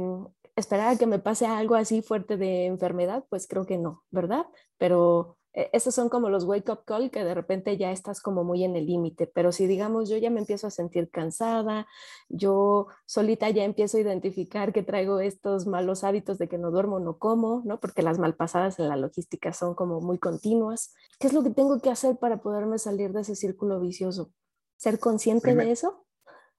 [0.56, 4.46] esperar a que me pase algo así fuerte de enfermedad, pues creo que no, ¿verdad?
[4.78, 8.64] Pero esos son como los wake up call que de repente ya estás como muy
[8.64, 11.86] en el límite, pero si digamos yo ya me empiezo a sentir cansada,
[12.28, 17.00] yo solita ya empiezo a identificar que traigo estos malos hábitos de que no duermo,
[17.00, 17.80] no como, ¿no?
[17.80, 20.94] Porque las malpasadas en la logística son como muy continuas.
[21.20, 24.32] ¿Qué es lo que tengo que hacer para poderme salir de ese círculo vicioso?
[24.76, 26.08] ¿Ser consciente Primer, de eso?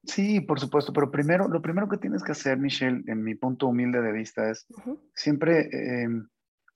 [0.05, 3.67] Sí, por supuesto, pero primero, lo primero que tienes que hacer, Michelle, en mi punto
[3.67, 5.01] humilde de vista, es uh -huh.
[5.15, 5.69] siempre...
[5.73, 6.09] Eh,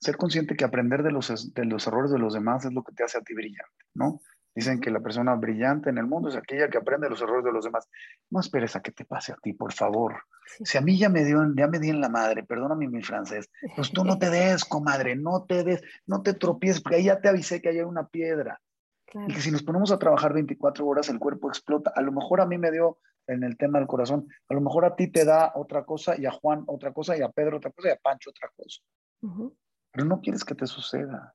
[0.00, 2.92] ser consciente que aprender de los, de los errores de los demás es lo que
[2.92, 4.20] te hace a ti brillante, ¿no?
[4.54, 7.52] Dicen que la persona brillante en el mundo es aquella que aprende los errores de
[7.52, 7.88] los demás.
[8.28, 10.22] No esperes a que te pase a ti, por favor.
[10.64, 13.48] Si a mí ya me dio, ya me di en la madre, perdóname mi francés,
[13.76, 17.20] pues tú no te des, comadre, no te des, no te tropieces, porque ahí ya
[17.20, 18.60] te avisé que hay una piedra.
[19.06, 19.28] Claro.
[19.30, 21.92] Y que si nos ponemos a trabajar 24 horas, el cuerpo explota.
[21.94, 24.86] A lo mejor a mí me dio en el tema del corazón, a lo mejor
[24.86, 27.70] a ti te da otra cosa, y a Juan otra cosa, y a Pedro otra
[27.70, 28.80] cosa, y a Pancho otra cosa.
[29.20, 29.52] Uh -huh
[29.98, 31.34] pero no quieres que te suceda.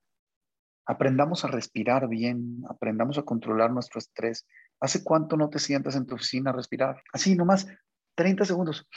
[0.85, 4.47] Aprendamos a respirar bien, aprendamos a controlar nuestro estrés.
[4.79, 7.03] ¿Hace cuánto no te sientas en tu oficina a respirar?
[7.11, 7.67] Así, nomás
[8.15, 8.87] 30 segundos.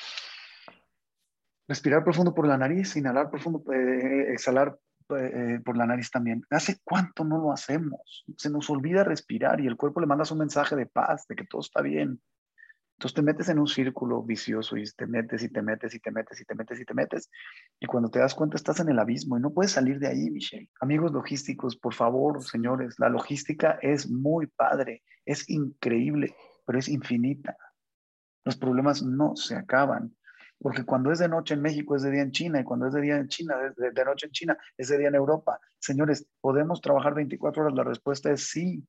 [1.67, 4.79] Respirar profundo por la nariz, inhalar profundo, eh, exhalar
[5.19, 6.45] eh, por la nariz también.
[6.49, 8.25] ¿Hace cuánto no lo hacemos?
[8.37, 11.45] Se nos olvida respirar y el cuerpo le mandas un mensaje de paz, de que
[11.45, 12.21] todo está bien.
[12.97, 16.11] Entonces te metes en un círculo vicioso y te metes y te metes y te
[16.11, 17.31] metes y te metes y te metes.
[17.79, 20.31] Y cuando te das cuenta estás en el abismo y no puedes salir de ahí,
[20.31, 20.71] Michelle.
[20.81, 27.59] Amigos logísticos, por favor, señores, la logística es muy padre, es increíble, pero es infinita.
[28.47, 30.17] Los problemas no se acaban.
[30.59, 32.95] Porque cuando es de noche en México es de día en China y cuando es
[32.95, 35.61] de día en China, de, de noche en China, es de día en Europa.
[35.79, 37.75] Señores, ¿podemos trabajar 24 horas?
[37.75, 38.83] La respuesta es sí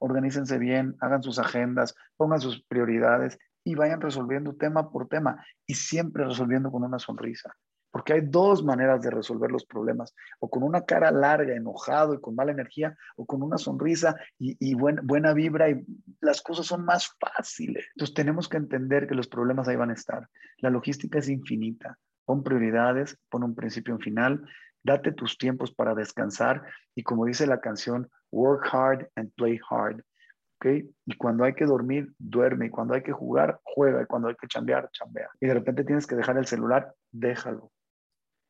[0.00, 5.74] organícense bien, hagan sus agendas, pongan sus prioridades y vayan resolviendo tema por tema y
[5.74, 7.54] siempre resolviendo con una sonrisa.
[7.92, 12.20] Porque hay dos maneras de resolver los problemas, o con una cara larga, enojado y
[12.20, 15.84] con mala energía, o con una sonrisa y, y buen, buena vibra y
[16.20, 17.88] las cosas son más fáciles.
[17.94, 20.28] Entonces tenemos que entender que los problemas ahí van a estar.
[20.58, 21.98] La logística es infinita.
[22.24, 24.44] Pon prioridades, pon un principio en final,
[24.82, 26.62] date tus tiempos para descansar
[26.94, 30.02] y como dice la canción, work hard and play hard.
[30.56, 30.90] ¿Okay?
[31.06, 32.66] Y cuando hay que dormir, duerme.
[32.66, 34.02] Y cuando hay que jugar, juega.
[34.02, 35.30] Y cuando hay que chambear, chambea.
[35.40, 37.72] Y de repente tienes que dejar el celular, déjalo.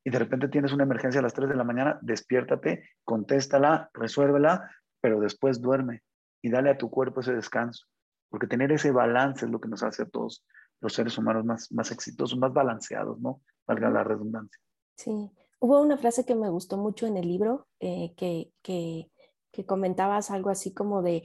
[0.04, 4.70] Y de repente tienes una emergencia a las 3 de la mañana, despiértate, contéstala, resuélvela,
[5.00, 6.02] pero después duerme
[6.42, 7.86] y dale a tu cuerpo ese descanso.
[8.28, 10.44] Porque tener ese balance es lo que nos hace a todos
[10.80, 13.42] los seres humanos más, más exitosos, más balanceados, ¿no?
[13.66, 14.60] Valga la redundancia.
[14.96, 15.30] Sí.
[15.60, 19.10] Hubo una frase que me gustó mucho en el libro, eh, que, que,
[19.52, 21.22] que comentabas algo así como de,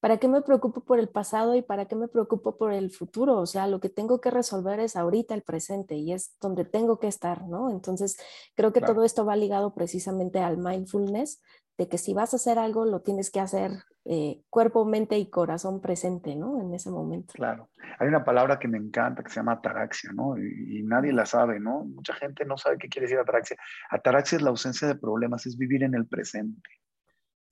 [0.00, 3.38] ¿para qué me preocupo por el pasado y para qué me preocupo por el futuro?
[3.38, 6.98] O sea, lo que tengo que resolver es ahorita el presente y es donde tengo
[6.98, 7.70] que estar, ¿no?
[7.70, 8.16] Entonces,
[8.54, 8.94] creo que claro.
[8.94, 11.40] todo esto va ligado precisamente al mindfulness,
[11.78, 13.72] de que si vas a hacer algo, lo tienes que hacer
[14.08, 16.60] eh, cuerpo, mente y corazón presente, ¿no?
[16.60, 17.34] En ese momento.
[17.34, 17.70] Claro.
[17.98, 20.38] Hay una palabra que me encanta que se llama ataraxia, ¿no?
[20.38, 21.84] Y, nadie la sabe, ¿no?
[21.84, 23.56] Mucha gente no sabe qué quiere decir ataraxia.
[23.90, 26.70] Ataraxia es la ausencia de problemas, es vivir en el presente.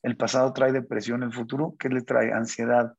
[0.03, 2.33] El pasado trae depresión, el futuro, ¿qué le trae?
[2.33, 2.95] Ansiedad.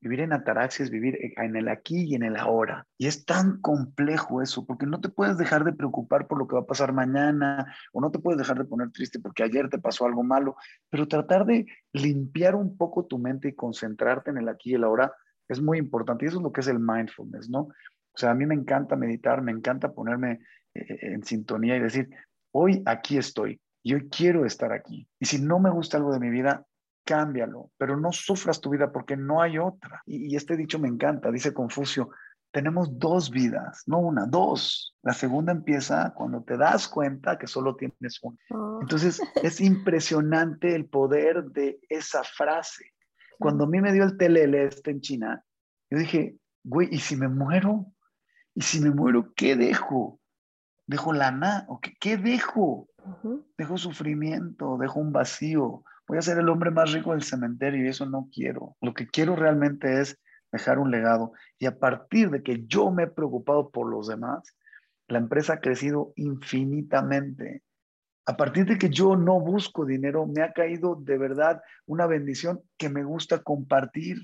[0.00, 2.86] Vivir en ataraxia es vivir en el aquí y en el ahora.
[2.96, 6.54] Y es tan complejo eso, porque no te puedes dejar de preocupar por lo que
[6.54, 9.78] va a pasar mañana, o no te puedes dejar de poner triste porque ayer te
[9.78, 10.56] pasó algo malo,
[10.88, 14.84] pero tratar de limpiar un poco tu mente y concentrarte en el aquí y el
[14.84, 15.12] ahora
[15.48, 16.24] es muy importante.
[16.24, 17.60] Y eso es lo que es el mindfulness, ¿no?
[17.60, 20.40] O sea, a mí me encanta meditar, me encanta ponerme
[20.74, 22.08] en sintonía y decir,
[22.52, 25.08] hoy aquí estoy, y hoy quiero estar aquí.
[25.18, 26.66] Y si no me gusta algo de mi vida,
[27.08, 30.02] cámbialo, pero no sufras tu vida porque no hay otra.
[30.04, 32.10] Y, y, este dicho me encanta, dice Confucio,
[32.50, 34.94] tenemos dos vidas, no una, dos.
[35.02, 38.36] La segunda empieza cuando te das cuenta que solo tienes una.
[38.50, 38.80] Oh.
[38.82, 42.92] Entonces, es impresionante el poder de esa frase.
[43.38, 45.44] Cuando a mí me dio el telele este en China,
[45.90, 47.86] yo dije, güey, ¿y si me muero?
[48.54, 50.20] ¿Y si me muero, qué dejo?
[50.86, 51.64] ¿Dejo lana?
[51.68, 52.88] ¿O qué, qué dejo?
[53.56, 57.88] Dejo sufrimiento, dejo un vacío, voy a ser el hombre más rico del cementerio y
[57.88, 58.76] eso no quiero.
[58.80, 60.18] Lo que quiero realmente es
[60.50, 64.54] dejar un legado y a partir de que yo me he preocupado por los demás,
[65.10, 67.62] La empresa ha crecido infinitamente.
[68.26, 72.60] A partir de que yo no busco dinero, me ha caído de verdad una bendición
[72.76, 74.18] que me gusta compartir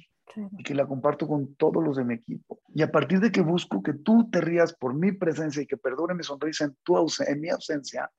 [0.58, 2.60] y que la comparto con todos los de mi equipo.
[2.74, 5.78] Y a partir de que busco que tú te rías por mi presencia y que
[5.78, 8.10] perdone mi sonrisa en, tu en mi ausencia,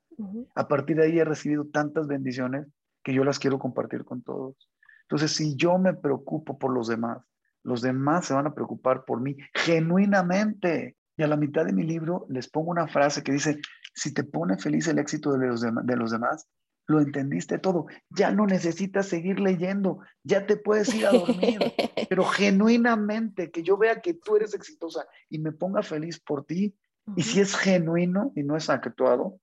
[0.54, 2.66] a partir de ahí he recibido tantas bendiciones
[3.06, 4.68] que yo las quiero compartir con todos.
[5.02, 7.18] Entonces, si yo me preocupo por los demás,
[7.62, 10.96] los demás se van a preocupar por mí genuinamente.
[11.16, 13.60] Y a la mitad de mi libro les pongo una frase que dice,
[13.94, 16.48] si te pone feliz el éxito de los, de los demás,
[16.88, 17.86] lo entendiste todo.
[18.10, 21.60] Ya no necesitas seguir leyendo, ya te puedes ir a dormir.
[22.08, 26.74] Pero genuinamente, que yo vea que tú eres exitosa y me ponga feliz por ti,
[27.14, 29.38] y si es genuino y no es actuado,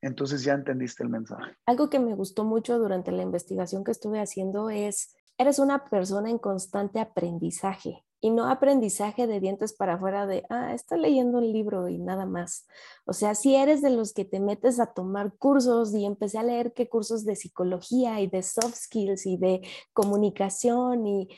[0.00, 1.56] entonces ya entendiste el mensaje.
[1.66, 6.30] Algo que me gustó mucho durante la investigación que estuve haciendo es, eres una persona
[6.30, 11.52] en constante aprendizaje y no aprendizaje de dientes para afuera de, ah, estoy leyendo un
[11.52, 12.68] libro y nada más.
[13.04, 16.44] O sea, si eres de los que te metes a tomar cursos y empecé a
[16.44, 21.28] leer qué cursos de psicología y de soft skills y de comunicación y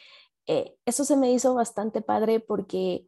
[0.46, 3.06] eh, eso se me hizo bastante padre porque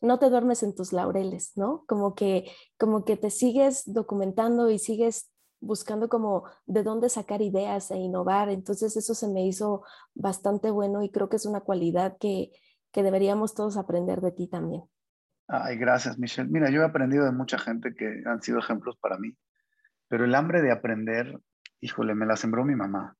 [0.00, 1.84] no te duermes en tus laureles, ¿no?
[1.86, 7.90] Como que, como que te sigues documentando y sigues buscando como de dónde sacar ideas
[7.90, 8.48] e innovar.
[8.48, 12.50] Entonces eso se me hizo bastante bueno y creo que es una cualidad que,
[12.90, 14.82] que deberíamos todos aprender de ti también.
[15.48, 16.50] Ay, gracias, Michelle.
[16.50, 19.36] Mira, yo he aprendido de mucha gente que han sido ejemplos para mí,
[20.08, 21.40] pero el hambre de aprender,
[21.80, 23.16] híjole, me la sembró mi mamá.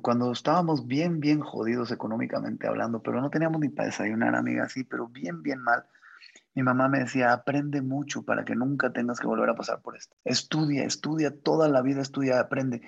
[0.00, 4.84] Cuando estábamos bien, bien jodidos económicamente hablando, pero no teníamos ni para desayunar, amiga, así,
[4.84, 5.84] pero bien, bien mal.
[6.54, 9.96] Mi mamá me decía, aprende mucho para que nunca tengas que volver a pasar por
[9.96, 10.16] esto.
[10.24, 12.82] Estudia, estudia, toda la vida estudia, aprende.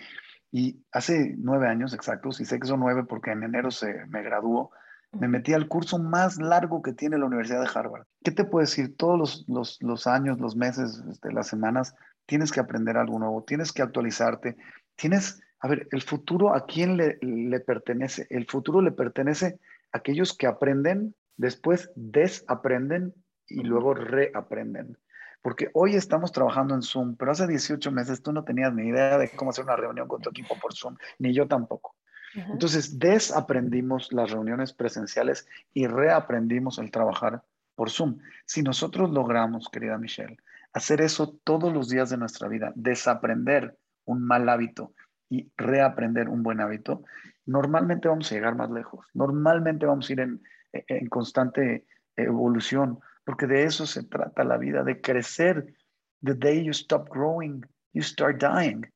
[0.51, 4.23] Y hace nueve años exactos, y sé que son nueve porque en enero se me
[4.23, 4.71] graduó,
[5.19, 8.07] me metí al curso más largo que tiene la Universidad de Harvard.
[8.23, 8.97] ¿Qué te puedo decir?
[8.97, 11.95] Todos los, años, los meses, este, las semanas,
[12.27, 14.57] tienes que aprender algo nuevo, tienes que actualizarte,
[14.97, 18.27] tienes, a ver, el futuro a quién le, le pertenece?
[18.29, 19.59] El futuro le pertenece
[19.93, 23.15] a aquellos que aprenden, después desaprenden
[23.49, 24.99] y luego reaprenden.
[25.41, 29.17] Porque hoy estamos trabajando en Zoom, pero hace 18 meses tú no tenías ni idea
[29.17, 31.97] de cómo hacer una reunión con tu equipo por Zoom, ni yo tampoco.
[32.35, 37.43] Entonces, desaprendimos las reuniones presenciales y reaprendimos el trabajar
[37.75, 38.19] por Zoom.
[38.45, 40.37] Si nosotros logramos, querida Michelle,
[40.75, 44.93] hacer eso todos los días de nuestra vida, desaprender un mal hábito
[45.29, 47.05] y reaprender un buen hábito,
[47.47, 49.07] normalmente vamos a llegar más lejos.
[49.15, 54.85] Normalmente vamos a ir en, en constante evolución, porque de eso se trata la vida,
[54.85, 55.75] de crecer.
[56.23, 58.87] The day you stop growing, you start dying.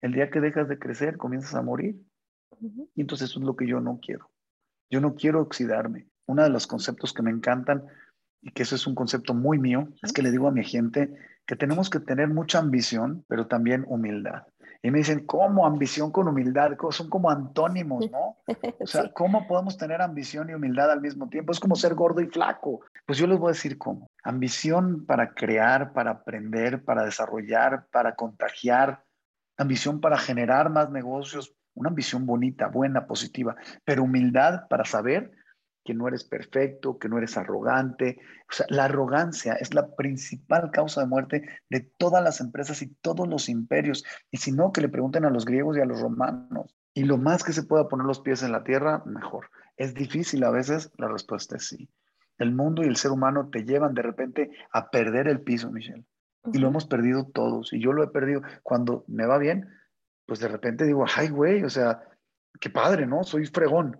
[0.00, 2.00] El día que dejas de crecer, comienzas a morir.
[2.94, 4.30] Y entonces eso es lo que yo no quiero.
[4.90, 6.08] Yo no quiero oxidarme.
[6.26, 7.84] Uno de los conceptos que me encantan
[8.42, 11.14] y que eso es un concepto muy mío, es que le digo a mi gente
[11.46, 14.44] que tenemos que tener mucha ambición, pero también humildad.
[14.82, 16.72] Y me dicen, ¿cómo ambición con humildad?
[16.90, 18.36] Son como antónimos, ¿no?
[18.80, 21.52] O sea, ¿cómo podemos tener ambición y humildad al mismo tiempo?
[21.52, 22.80] Es como ser gordo y flaco.
[23.06, 24.06] Pues yo les voy a decir cómo.
[24.24, 29.04] Ambición para crear, para aprender, para desarrollar, para contagiar.
[29.58, 35.32] Ambición para generar más negocios, una ambición bonita, buena, positiva, pero humildad para saber
[35.84, 38.18] que no eres perfecto, que no eres arrogante.
[38.50, 42.94] O sea, la arrogancia es la principal causa de muerte de todas las empresas y
[43.00, 44.04] todos los imperios.
[44.30, 46.76] Y si no, que le pregunten a los griegos y a los romanos.
[46.92, 49.50] Y lo más que se pueda poner los pies en la tierra, mejor.
[49.76, 51.88] Es difícil a veces, la respuesta es sí.
[52.38, 56.04] El mundo y el ser humano te llevan de repente a perder el piso, Michelle.
[56.52, 57.72] Y lo hemos perdido todos.
[57.72, 58.42] Y yo lo he perdido.
[58.62, 59.68] Cuando me va bien,
[60.26, 62.02] pues de repente digo, ay, güey, o sea,
[62.60, 63.24] qué padre, ¿no?
[63.24, 63.98] Soy fregón.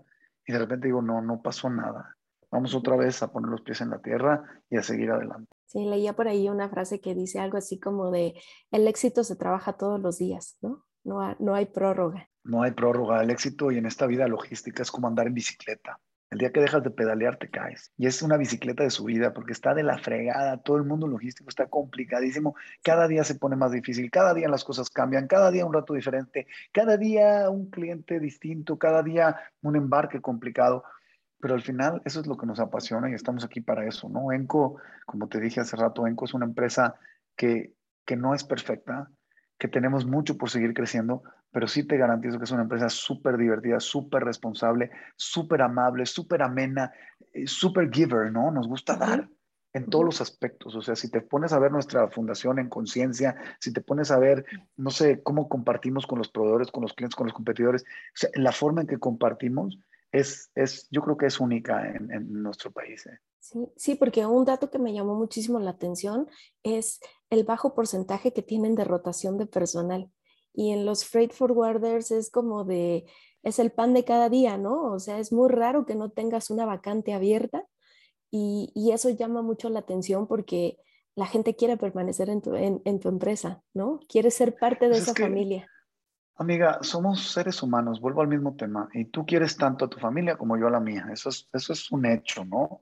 [0.51, 2.17] Y de repente digo, no, no pasó nada.
[2.51, 5.47] Vamos otra vez a poner los pies en la tierra y a seguir adelante.
[5.67, 8.35] Sí, leía por ahí una frase que dice algo así como de,
[8.73, 10.85] el éxito se trabaja todos los días, ¿no?
[11.05, 12.29] No, no hay prórroga.
[12.43, 13.23] No hay prórroga.
[13.23, 16.01] El éxito y en esta vida logística es como andar en bicicleta.
[16.31, 17.93] El día que dejas de pedalear te caes.
[17.97, 20.63] Y es una bicicleta de subida porque está de la fregada.
[20.63, 22.55] Todo el mundo logístico está complicadísimo.
[22.85, 24.11] Cada día se pone más difícil.
[24.13, 25.27] Cada día las cosas cambian.
[25.27, 26.47] Cada día un rato diferente.
[26.73, 28.79] Cada día un cliente distinto.
[28.79, 30.85] Cada día un embarque complicado.
[31.41, 34.31] Pero al final eso es lo que nos apasiona y estamos aquí para eso, ¿no?
[34.31, 34.77] Enco,
[35.07, 36.95] como te dije hace rato, Enco es una empresa
[37.35, 37.73] que,
[38.05, 39.11] que no es perfecta,
[39.61, 43.37] que tenemos mucho por seguir creciendo, pero sí te garantizo que es una empresa súper
[43.37, 46.91] divertida, súper responsable, súper amable, súper amena,
[47.35, 48.51] eh, súper giver, ¿no?
[48.51, 49.29] Nos gusta dar
[49.75, 50.75] en todos los aspectos.
[50.75, 54.19] O sea, si te pones a ver nuestra fundación en conciencia, si te pones a
[54.19, 54.47] ver,
[54.79, 58.31] no sé, cómo compartimos con los proveedores, con los clientes, con los competidores, o sea,
[58.37, 59.79] la forma en que compartimos
[60.11, 63.07] es, es, yo creo que es única en, en nuestro país.
[63.07, 63.19] ¿eh?
[63.39, 66.29] Sí, sí, porque un dato que me llamó muchísimo la atención
[66.63, 67.01] es
[67.31, 70.11] el bajo porcentaje que tienen de rotación de personal.
[70.53, 73.07] Y en los freight forwarders es como de,
[73.43, 74.93] es el pan de cada día, ¿no?
[74.93, 77.65] O sea, es muy raro que no tengas una vacante abierta
[78.31, 80.79] y, y eso llama mucho la atención porque
[81.15, 84.01] la gente quiere permanecer en tu, en, en tu empresa, ¿no?
[84.09, 85.69] Quiere ser parte de pues esa familia.
[86.37, 90.39] Amiga, somos seres humanos, vuelvo al mismo tema, y tú quieres tanto a tu familia
[90.39, 92.79] como yo a la mía, eso es, eso es un hecho, ¿no?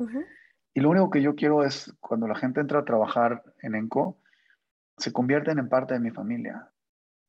[0.74, 4.18] Y lo único que yo quiero es, cuando la gente entra a trabajar en ENCO,
[4.98, 6.70] se convierten en parte de mi familia.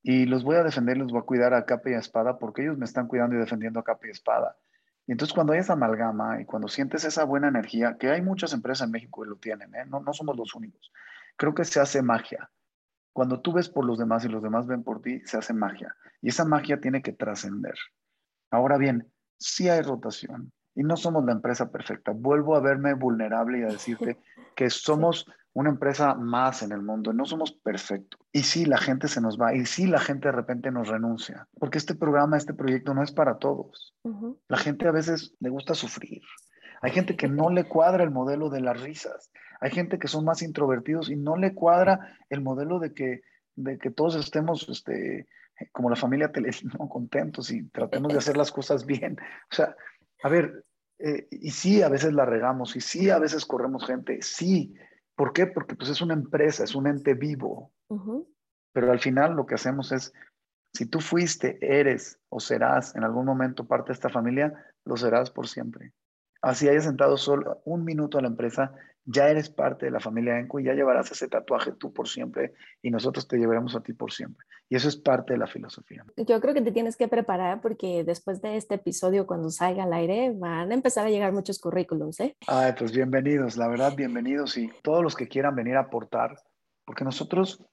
[0.01, 2.63] Y los voy a defender, los voy a cuidar a capa y a espada, porque
[2.63, 4.57] ellos me están cuidando y defendiendo a capa y espada.
[5.07, 8.53] Y entonces cuando hay esa amalgama y cuando sientes esa buena energía, que hay muchas
[8.53, 9.85] empresas en México que lo tienen, ¿eh?
[9.87, 10.91] no, no somos los únicos,
[11.35, 12.49] creo que se hace magia.
[13.11, 15.95] Cuando tú ves por los demás y los demás ven por ti, se hace magia.
[16.21, 17.75] Y esa magia tiene que trascender.
[18.51, 22.13] Ahora bien, sí hay rotación, y no somos la empresa perfecta.
[22.15, 24.17] Vuelvo a verme vulnerable y a decirte
[24.55, 28.19] que somos una empresa más en el mundo, no somos perfectos.
[28.31, 31.47] Y sí, la gente se nos va, y sí, la gente de repente nos renuncia,
[31.59, 33.95] porque este programa, este proyecto no es para todos.
[34.47, 36.21] La gente a veces le gusta sufrir.
[36.81, 39.31] Hay gente que no le cuadra el modelo de las risas.
[39.59, 43.21] Hay gente que son más introvertidos y no le cuadra el modelo de que,
[43.55, 45.27] de que todos estemos este,
[45.71, 46.31] como la familia
[46.79, 46.87] ¿no?
[46.87, 49.17] contentos y tratemos de hacer las cosas bien.
[49.51, 49.75] O sea,
[50.23, 50.63] a ver,
[50.99, 54.73] eh, y sí, a veces la regamos, y sí, a veces corremos gente, sí.
[55.19, 55.47] ¿Por qué?
[55.47, 57.73] Porque pues es una empresa, es un ente vivo.
[58.71, 60.13] Pero al final lo que hacemos es,
[60.73, 64.53] si tú fuiste, eres o serás en algún momento parte de esta familia,
[64.85, 65.91] lo serás por siempre.
[66.41, 68.71] Así hayas sentado solo un minuto a la empresa,
[69.11, 72.53] ya eres parte de la familia Enco y ya llevarás ese tatuaje tú por siempre
[72.83, 74.45] y nosotros te llevaremos a ti por siempre.
[74.69, 76.05] Y eso es parte de la filosofía.
[76.15, 79.93] Yo creo que te tienes que preparar porque después de este episodio, cuando salga al
[79.93, 82.19] aire, van a empezar a llegar muchos currículums.
[82.19, 82.37] ¿eh?
[82.45, 86.39] Ay, pues bienvenidos, la verdad, bienvenidos y todos los que quieran venir a aportar,
[86.85, 87.65] porque nosotros,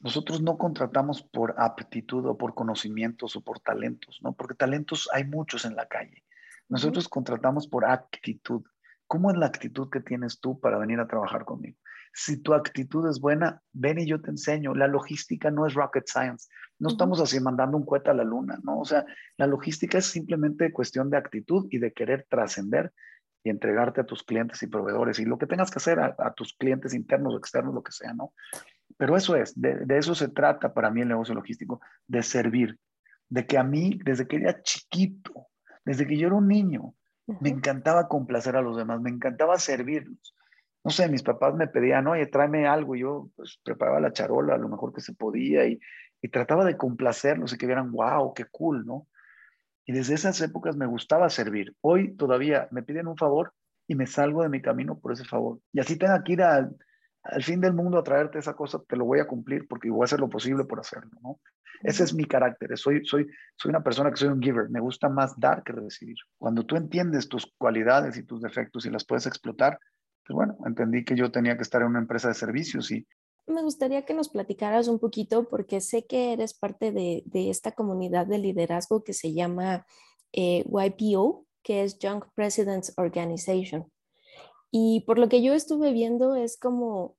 [0.00, 4.32] nosotros no contratamos por aptitud o por conocimientos o por talentos, ¿no?
[4.32, 6.24] Porque talentos hay muchos en la calle.
[6.70, 8.62] Nosotros contratamos por actitud.
[9.06, 11.78] ¿Cómo es la actitud que tienes tú para venir a trabajar conmigo?
[12.12, 14.74] Si tu actitud es buena, ven y yo te enseño.
[14.74, 16.48] La logística no es rocket science.
[16.78, 18.78] No estamos así mandando un cohete a la luna, ¿no?
[18.78, 19.04] O sea,
[19.36, 22.92] la logística es simplemente cuestión de actitud y de querer trascender
[23.42, 26.54] y entregarte a tus clientes y proveedores y lo que tengas que hacer a, tus
[26.54, 28.32] clientes internos o externos, lo que sea, ¿no?
[28.96, 32.78] Pero eso es, de, de, eso se trata para mí el negocio logístico, de servir,
[33.28, 35.48] de que a mí, desde que era chiquito,
[35.84, 36.94] desde que yo era un niño,
[37.26, 40.34] me encantaba complacer a los demás, me encantaba servirlos.
[40.84, 44.58] No sé, mis papás me pedían, oye, tráeme algo, y yo pues, preparaba la charola
[44.58, 45.80] lo mejor que se podía y,
[46.20, 49.06] y trataba de complacerlos y que vieran, wow, qué cool, ¿no?
[49.86, 51.74] Y desde esas épocas me gustaba servir.
[51.80, 53.52] Hoy todavía me piden un favor
[53.86, 55.60] y me salgo de mi camino por ese favor.
[55.72, 56.76] Y así tenga que ir al,
[57.24, 60.02] al fin del mundo a traerte esa cosa, te lo voy a cumplir porque voy
[60.02, 61.40] a hacer lo posible por hacerlo, ¿no?
[61.82, 65.08] Ese es mi carácter, soy, soy, soy una persona que soy un giver, me gusta
[65.08, 66.16] más dar que recibir.
[66.38, 69.78] Cuando tú entiendes tus cualidades y tus defectos y las puedes explotar,
[70.26, 73.06] pues bueno, entendí que yo tenía que estar en una empresa de servicios y...
[73.46, 77.72] Me gustaría que nos platicaras un poquito porque sé que eres parte de, de esta
[77.72, 79.84] comunidad de liderazgo que se llama
[80.32, 83.90] eh, YPO, que es Young Presidents Organization.
[84.76, 87.16] Y por lo que yo estuve viendo es como,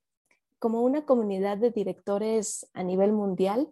[0.59, 3.69] como una comunidad de directores a nivel mundial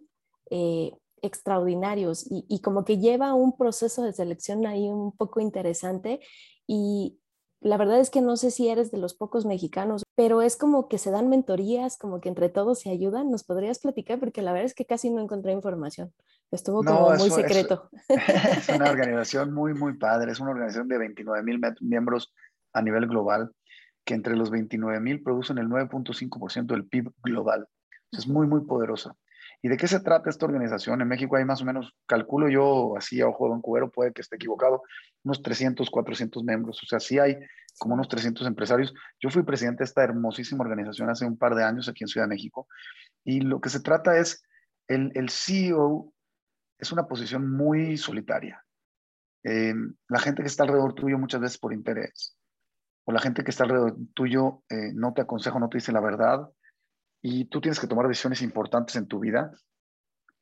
[0.48, 6.20] eh, extraordinarios y, como que lleva un proceso de selección ahí un poco interesante
[6.66, 7.18] y
[7.60, 10.88] la verdad es que no sé si eres de los pocos mexicanos, pero es como
[10.88, 13.30] que se dan mentorías, como que entre todos se ayudan.
[13.30, 14.18] ¿Nos podrías platicar?
[14.18, 16.10] Porque la verdad es que casi no encontré información.
[16.50, 17.90] Estuvo como muy secreto.
[18.08, 20.32] Es, una organización muy, muy padre.
[20.32, 22.34] Es una organización de 29 mil miembros
[22.74, 23.50] a nivel global,
[24.04, 27.68] que entre los 29 mil producen el 9.5% del PIB global.
[28.12, 29.16] Es muy, muy poderosa.
[29.62, 31.00] ¿Y de qué se trata esta organización?
[31.00, 34.12] En México hay más o menos, calculo yo, así a ojo de un cubero, puede
[34.12, 34.82] que esté equivocado,
[35.22, 36.82] unos 300, 400 miembros.
[36.82, 37.38] O sea, sí hay
[37.78, 38.92] como unos 300 empresarios.
[39.20, 42.26] Yo fui presidente de esta hermosísima organización hace un par de años aquí en Ciudad
[42.26, 42.68] de México.
[43.24, 44.42] Y lo que se trata es,
[44.86, 46.12] el, el CEO
[46.78, 48.62] es una posición muy solitaria.
[49.44, 49.74] Eh,
[50.08, 52.36] la gente que está alrededor tuyo muchas veces por interés,
[53.04, 56.00] o la gente que está alrededor tuyo eh, no te aconseja, no te dice la
[56.00, 56.50] verdad,
[57.22, 59.52] y tú tienes que tomar decisiones importantes en tu vida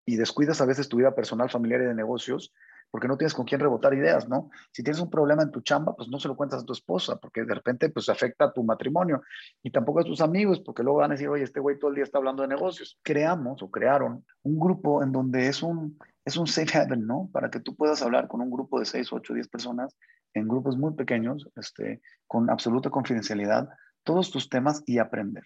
[0.04, 2.52] y descuidas a veces tu vida personal, familiar y de negocios
[2.92, 4.50] porque no tienes con quién rebotar ideas, ¿no?
[4.70, 7.16] Si tienes un problema en tu chamba, pues no se lo cuentas a tu esposa,
[7.16, 9.22] porque de repente pues afecta a tu matrimonio
[9.62, 11.94] y tampoco a tus amigos, porque luego van a decir, oye, este güey todo el
[11.94, 13.00] día está hablando de negocios.
[13.02, 17.30] Creamos o crearon un grupo en donde es un, es un safe haven, ¿no?
[17.32, 19.96] Para que tú puedas hablar con un grupo de 6, 8, 10 personas
[20.34, 23.68] en grupos muy pequeños, este, con absoluta confidencialidad,
[24.04, 25.44] todos tus temas y aprender.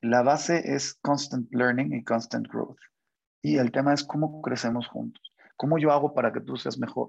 [0.00, 2.78] La base es constant learning y constant growth.
[3.42, 5.22] Y el tema es cómo crecemos juntos.
[5.56, 7.08] ¿Cómo yo hago para que tú seas mejor?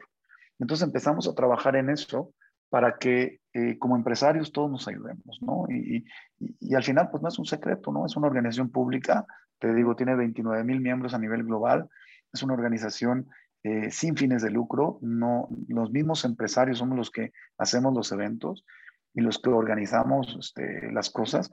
[0.59, 2.33] Entonces empezamos a trabajar en eso
[2.69, 5.65] para que eh, como empresarios todos nos ayudemos, ¿no?
[5.69, 6.05] Y,
[6.39, 8.05] y, al final, pues no es un secreto, ¿no?
[8.05, 9.25] Es una organización pública,
[9.59, 11.87] te digo, tiene 29 mil miembros a nivel global,
[12.33, 13.29] es una organización
[13.63, 18.65] eh, sin fines de lucro, no, los mismos empresarios somos los que hacemos los eventos
[19.13, 21.49] y los que organizamos este, las cosas,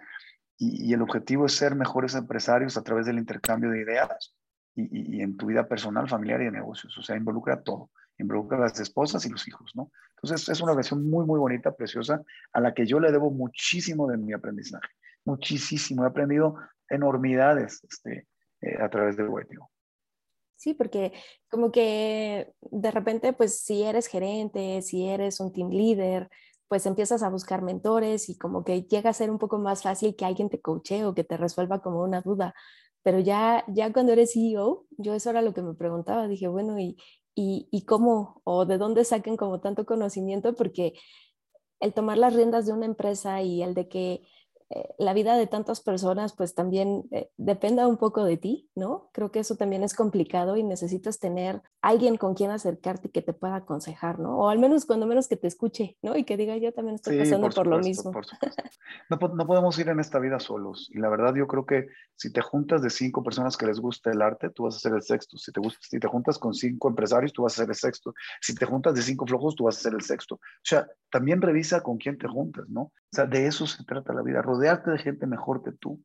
[0.58, 4.34] y, el objetivo es ser mejores empresarios a través del intercambio de ideas
[4.74, 8.60] y, en tu vida personal, familiar y de negocios, o sea, involucra todo involucra a
[8.60, 9.90] las esposas y los hijos, ¿no?
[10.16, 14.06] Entonces es una versión muy, muy bonita, preciosa, a la que yo le debo muchísimo
[14.06, 14.88] de mi aprendizaje,
[15.24, 16.04] muchísimo.
[16.04, 16.56] He aprendido
[16.88, 18.26] enormidades este,
[18.60, 19.48] eh, a través del web.
[20.60, 21.12] Sí, porque
[21.50, 26.28] como que de repente, pues si eres gerente, si eres un team leader,
[26.68, 30.14] pues empiezas a buscar mentores y como que llega a ser un poco más fácil
[30.16, 32.54] que alguien te coache o que te resuelva como una duda.
[33.02, 36.28] Pero ya, ya cuando eres CEO, yo eso era lo que me preguntaba.
[36.28, 36.98] Dije, bueno, ¿y,
[37.34, 40.92] y, cómo o de dónde saquen como tanto conocimiento, porque
[41.80, 44.22] el tomar las riendas de una empresa y el de que
[44.72, 49.10] eh, la vida de tantas personas pues también eh, dependa un poco de ti, ¿no?
[49.12, 53.20] Creo que eso también es complicado y necesitas tener alguien con quien acercarte y que
[53.20, 54.38] te pueda aconsejar, ¿no?
[54.38, 56.16] O al menos cuando menos que te escuche, ¿no?
[56.16, 58.12] Y que diga, yo también estoy pasando por, lo mismo.
[59.10, 60.88] no, no, podemos ir en esta vida solos.
[60.92, 64.12] Y la verdad yo creo que si te juntas de cinco personas que les gusta
[64.12, 65.36] el arte, tú vas a ser el sexto.
[65.36, 68.14] Si te, gusta, si te juntas con cinco empresarios, tú vas a ser el sexto.
[68.40, 70.36] Si te juntas de cinco flojos, tú vas a ser el sexto.
[70.36, 72.92] O sea, también revisa con quién te juntas, ¿no?
[73.12, 76.02] O sea, de eso se trata la vida rodearte de gente mejor que tú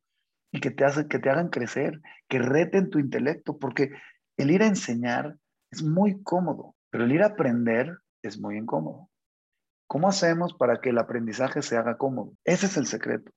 [0.50, 3.92] y que te, hace, que te hagan crecer, que reten tu intelecto, porque
[4.36, 5.36] el ir a enseñar
[5.70, 9.08] es muy cómodo, pero el ir a aprender es muy incómodo.
[9.86, 12.32] ¿Cómo hacemos para que el aprendizaje se haga cómodo?
[12.44, 13.30] Ese es el secreto.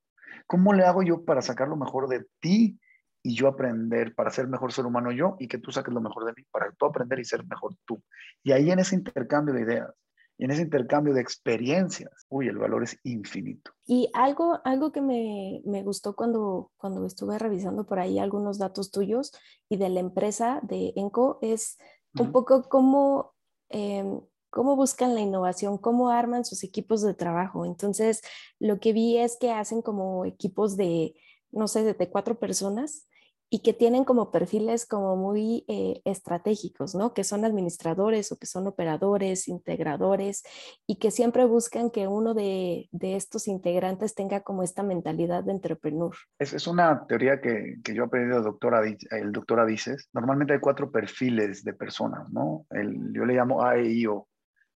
[0.47, 2.79] ¿Cómo le hago yo para sacar lo mejor de ti
[3.21, 6.25] y yo aprender para ser mejor ser humano yo y que tú saques lo mejor
[6.25, 8.01] de mí para tú aprender y ser mejor tú?
[8.41, 9.93] Y ahí en ese intercambio de ideas,
[10.39, 13.71] y en ese intercambio de experiencias, uy, el valor es infinito.
[13.85, 18.89] Y algo, algo que me, me, gustó cuando, cuando estuve revisando por ahí algunos datos
[18.89, 19.33] tuyos
[19.67, 21.77] y de la empresa de ENCO es
[22.17, 23.33] un poco cómo,
[23.67, 27.65] em, cómo buscan la innovación, cómo arman sus equipos de trabajo.
[27.65, 28.21] Entonces,
[28.59, 31.15] lo que vi es que hacen como equipos de,
[31.51, 33.08] no sé, de cuatro personas
[33.49, 37.13] y que tienen como perfiles como muy eh, estratégicos, ¿no?
[37.13, 40.43] Que son administradores o que son operadores, integradores
[40.85, 46.15] y que siempre buscan que uno de, estos integrantes tenga como esta mentalidad de entrepreneur.
[46.37, 50.09] Es, es una teoría que, que, yo he aprendido doctora, el doctor Adices.
[50.13, 52.67] Normalmente hay cuatro perfiles de personas, ¿no?
[52.69, 54.27] El, yo le llamo AEIO,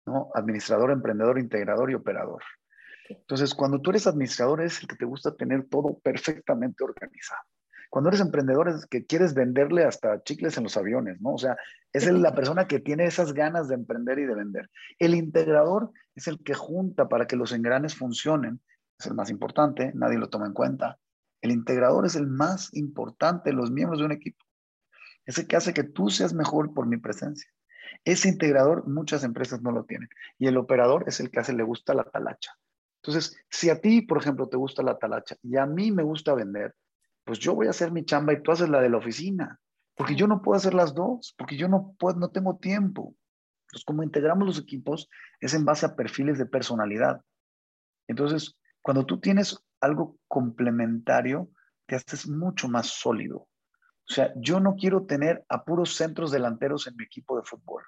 [0.06, 0.30] ¿no?
[0.34, 2.42] Administrador, emprendedor, integrador y operador.
[3.10, 7.42] Entonces, cuando tú eres administrador es el que te gusta tener todo perfectamente organizado
[7.92, 11.34] cuando eres emprendedor es que quieres venderle hasta chicles en los aviones, ¿no?
[11.34, 11.58] O sea,
[11.92, 14.70] es la persona que tiene esas ganas de emprender y de vender.
[14.98, 18.62] El integrador es el que junta para que los engranes funcionen,
[18.98, 20.98] es el más importante, nadie lo toma en cuenta.
[21.42, 24.42] El integrador es el más importante de los miembros de un equipo.
[25.26, 27.50] Es el que hace que tú seas mejor por mi presencia.
[28.06, 30.08] Ese integrador muchas empresas no lo tienen.
[30.38, 32.52] Y el operador es el que hace, le gusta la talacha.
[33.02, 36.32] Entonces, si a ti, por ejemplo, te gusta la talacha y a mí me gusta
[36.32, 36.74] vender,
[37.24, 39.60] pues yo voy a hacer mi chamba y tú haces la de la oficina,
[39.94, 43.14] porque yo no puedo hacer las dos, porque yo no puedo, no tengo tiempo.
[43.66, 45.08] Entonces, como integramos los equipos
[45.40, 47.22] es en base a perfiles de personalidad.
[48.08, 51.50] Entonces, cuando tú tienes algo complementario,
[51.86, 53.48] te haces mucho más sólido.
[54.08, 57.82] O sea, yo no quiero tener a puros centros delanteros en mi equipo de fútbol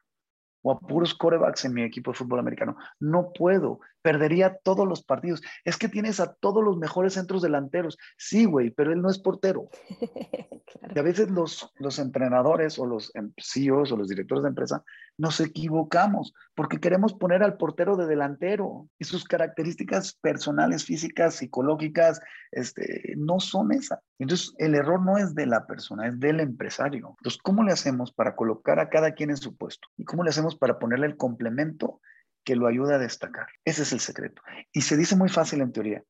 [0.64, 2.76] o a puros corebacks en mi equipo de fútbol americano.
[2.98, 5.42] No puedo, perdería todos los partidos.
[5.64, 7.98] Es que tienes a todos los mejores centros delanteros.
[8.16, 9.68] Sí, güey, pero él no es portero.
[10.94, 14.82] Y a veces los, los entrenadores o los CEOs o los directores de empresa
[15.16, 22.20] nos equivocamos porque queremos poner al portero de delantero y sus características personales, físicas, psicológicas,
[22.50, 24.00] este, no son esas.
[24.18, 27.16] Entonces, el error no es de la persona, es del empresario.
[27.18, 29.88] Entonces, ¿cómo le hacemos para colocar a cada quien en su puesto?
[29.96, 32.00] ¿Y cómo le hacemos para ponerle el complemento
[32.44, 33.46] que lo ayuda a destacar?
[33.64, 34.42] Ese es el secreto.
[34.72, 36.02] Y se dice muy fácil en teoría,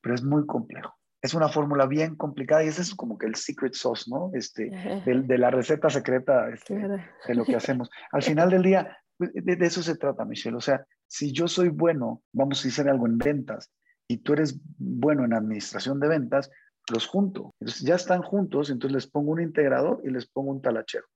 [0.00, 3.34] pero es muy complejo es una fórmula bien complicada y ese es como que el
[3.34, 4.30] secret sauce, ¿no?
[4.34, 4.70] Este,
[5.04, 7.90] de, la receta secreta este, de lo que hacemos.
[8.12, 10.56] Al final del día, pues, de, eso se trata, Michelle.
[10.56, 13.72] O sea, si yo soy bueno, vamos a hacer algo en ventas
[14.06, 16.50] y tú eres bueno en administración de ventas,
[16.90, 17.54] los junto.
[17.60, 21.06] Entonces ya están juntos, entonces les pongo un integrador y les pongo un talachero.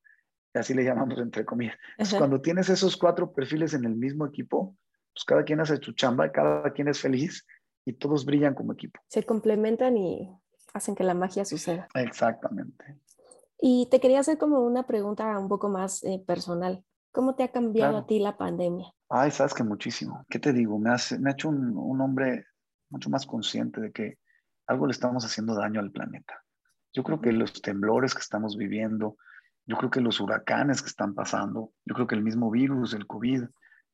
[0.59, 1.77] Así le llamamos entre comillas.
[2.17, 4.77] cuando tienes esos cuatro perfiles en el mismo equipo,
[5.15, 7.47] pues cada quien hace su chamba, cada quien es feliz
[7.85, 9.01] y todos brillan como equipo.
[9.09, 10.31] Se complementan y
[10.73, 11.89] hacen que la magia suceda.
[11.95, 12.97] Exactamente.
[13.61, 16.85] Y te quería hacer como una pregunta un poco más eh, personal.
[17.13, 18.93] ¿Cómo te ha cambiado a ti la pandemia?
[19.09, 20.25] Ay, sabes que muchísimo.
[20.29, 20.79] ¿Qué te digo?
[20.79, 22.47] Me, hace, me ha hecho un, un hombre
[22.89, 24.19] mucho más consciente de que
[24.67, 26.43] algo le estamos haciendo daño al planeta.
[26.93, 29.17] Yo creo que los temblores que estamos viviendo,
[29.67, 33.07] yo creo que los huracanes que están pasando, yo creo que el mismo virus, el
[33.07, 33.45] COVID,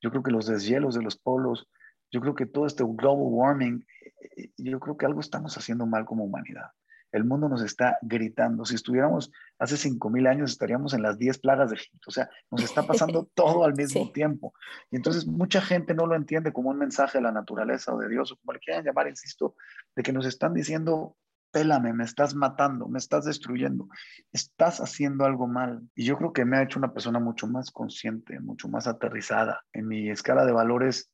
[0.00, 1.68] yo creo que los deshielos de los polos,
[2.10, 5.86] yo creo que todo este global warming, eh, eh, yo creo que algo estamos haciendo
[5.86, 6.70] mal como humanidad.
[7.10, 8.66] El mundo nos está gritando.
[8.66, 12.08] Si estuviéramos hace 5.000 años, estaríamos en las 10 plagas de Egipto.
[12.08, 14.52] O sea, nos está pasando todo al mismo tiempo.
[14.90, 18.08] Y entonces mucha gente no lo entiende como un mensaje de la naturaleza o de
[18.08, 19.54] Dios, o como le quieran llamar, insisto,
[19.96, 21.16] de que nos están diciendo,
[21.50, 23.88] pélame, me estás matando, me estás destruyendo,
[24.32, 25.82] estás haciendo algo mal.
[25.94, 29.62] Y yo creo que me ha hecho una persona mucho más consciente, mucho más aterrizada.
[29.72, 31.10] En mi escala de valores,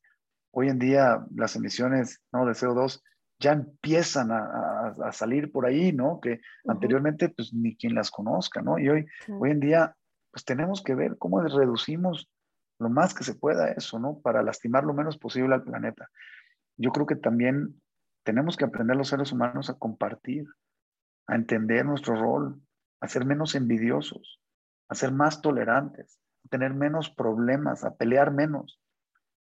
[0.51, 2.47] hoy en día las emisiones ¿no?
[2.47, 3.01] de CO2
[3.41, 6.21] ya empiezan a, salir por ahí, ¿no?
[6.21, 8.79] Que anteriormente pues ni quien las conozca, ¿no?
[8.79, 9.97] Y hoy, hoy en día
[10.31, 12.29] pues tenemos que ver cómo reducimos
[12.79, 14.19] lo más que se pueda eso, ¿no?
[14.21, 16.09] Para lastimar lo menos posible al planeta.
[16.77, 17.81] Yo creo que también
[18.25, 20.47] tenemos que aprender los seres humanos a compartir,
[21.27, 22.61] a entender nuestro rol,
[23.01, 24.41] a ser menos envidiosos,
[24.89, 28.81] a ser más tolerantes, a tener menos problemas, a pelear menos.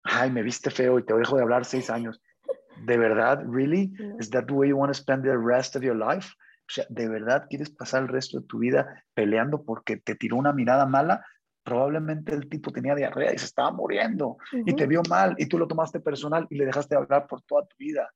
[0.02, 2.22] Ay, me viste feo y te dejo de hablar seis años.
[2.84, 3.44] ¿De verdad?
[3.46, 3.92] ¿Really?
[4.18, 6.30] ¿Is that the way you want to spend the rest of your life?
[6.70, 10.36] O sea, ¿de verdad quieres pasar el resto de tu vida peleando porque te tiró
[10.36, 11.24] una mirada mala?
[11.62, 15.58] Probablemente el tipo tenía diarrea y se estaba muriendo y te vio mal y tú
[15.58, 18.08] lo tomaste personal y le dejaste hablar por toda tu vida.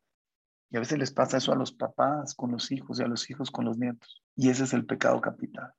[0.70, 3.28] Y a veces les pasa eso a los papás con los hijos y a los
[3.30, 4.22] hijos con los nietos.
[4.34, 5.72] Y ese es el pecado capital.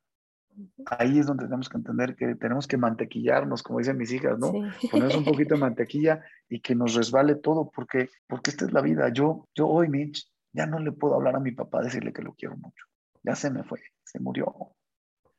[0.86, 4.54] Ahí es donde tenemos que entender que tenemos que mantequillarnos, como dicen mis hijas, ¿no?
[4.90, 8.82] Ponernos un poquito de mantequilla y que nos resbale todo, porque, porque esta es la
[8.82, 9.10] vida.
[9.10, 12.34] Yo, yo hoy, Mitch, ya no le puedo hablar a mi papá, decirle que lo
[12.34, 12.86] quiero mucho.
[13.24, 14.74] Ya se me fue, se murió.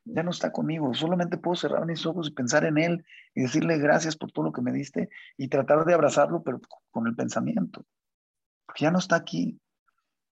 [0.05, 0.93] Ya no está conmigo.
[0.95, 4.53] Solamente puedo cerrar mis ojos y pensar en él y decirle gracias por todo lo
[4.53, 7.85] que me diste y tratar de abrazarlo, pero con el pensamiento.
[8.77, 9.59] Porque ya no está aquí.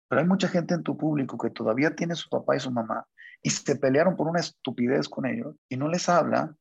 [0.09, 3.07] Pero hay mucha gente en tu público que todavía tiene su papá y su mamá
[3.41, 6.53] y se pelearon por una estupidez con ellos y no les habla,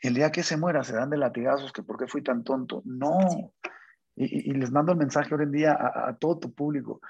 [0.00, 2.80] el día que se muera se dan de latigazos que por qué fui tan tonto.
[2.86, 3.52] No.
[4.14, 7.02] Y, les mando el mensaje hoy en día a, todo tu público.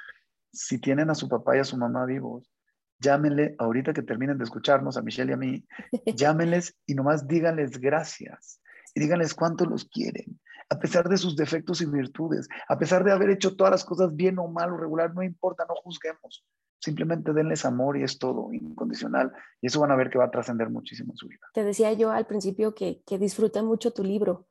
[0.52, 2.50] Si tienen a su papá y a su mamá vivos,
[2.98, 5.64] llámenle ahorita que terminen de escucharnos, a Michelle y a mí,
[6.16, 8.60] llámenles y nomás díganles gracias
[8.92, 13.12] y díganles cuánto los quieren, a pesar de sus defectos y virtudes, a pesar de
[13.12, 16.44] haber hecho todas las cosas bien o mal o regular, no importa, no juzguemos.
[16.78, 19.32] Simplemente denles amor y es todo, incondicional.
[19.60, 21.46] Y eso van a ver que va a trascender muchísimo en su vida.
[21.54, 23.18] Te decía yo al principio que, que
[23.62, 24.46] mucho tu libro,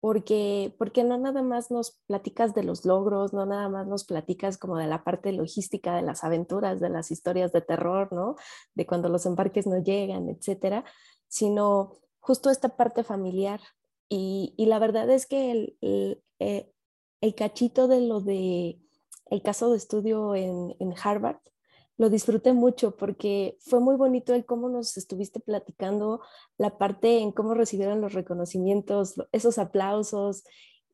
[0.00, 4.56] porque, porque no nada más nos platicas de los logros, no nada más nos platicas
[4.56, 8.36] como de la parte logística, de las aventuras, de las historias de terror, ¿no?
[8.74, 10.84] De cuando los embarques no llegan, etcétera,
[11.28, 13.60] sino justo esta parte familiar.
[14.10, 16.70] Y, y la verdad es que el, el, eh,
[17.22, 18.78] el, cachito de lo de
[19.30, 21.38] el caso de estudio en, en Harvard,
[21.96, 26.20] lo disfruté mucho porque fue muy bonito el cómo nos estuviste platicando
[26.58, 30.42] la parte en cómo recibieron los reconocimientos, esos aplausos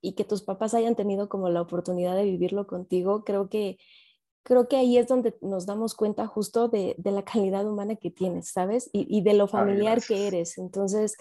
[0.03, 3.25] y que tus papás hayan tenido como la oportunidad de vivirlo contigo.
[3.25, 3.79] Creo que
[4.47, 8.51] creo que ahí es donde nos damos cuenta justo de, la calidad humana que tienes,
[8.51, 8.89] ¿sabes?
[8.93, 10.57] Y, de lo familiar que eres.
[10.57, 11.17] Entonces,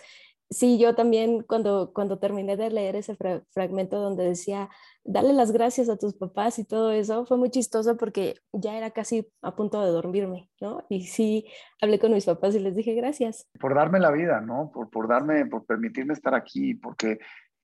[0.50, 3.18] sí, yo también cuando, cuando terminé de leer ese
[3.52, 4.70] fragmento donde decía,
[5.04, 8.92] dale las gracias a tus papás y todo eso, fue muy chistoso porque ya era
[8.92, 10.86] casi a punto de dormirme, ¿no?
[10.90, 11.46] Y sí,
[11.82, 13.48] hablé con mis papás y les dije gracias.
[13.60, 14.72] Por darme la vida, ¿no?
[14.74, 17.20] Por, por darme, por permitirme estar aquí, porque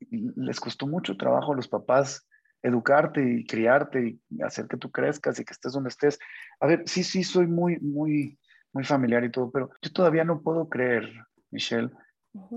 [0.10, 2.28] les costó mucho trabajo a los papás
[2.64, 6.20] educarte y criarte y hacer que tú crezcas y que estés donde estés.
[6.60, 8.38] A ver, sí, sí, soy muy, muy,
[8.74, 11.10] muy familiar y todo, pero yo todavía no puedo creer,
[11.50, 11.90] Michelle,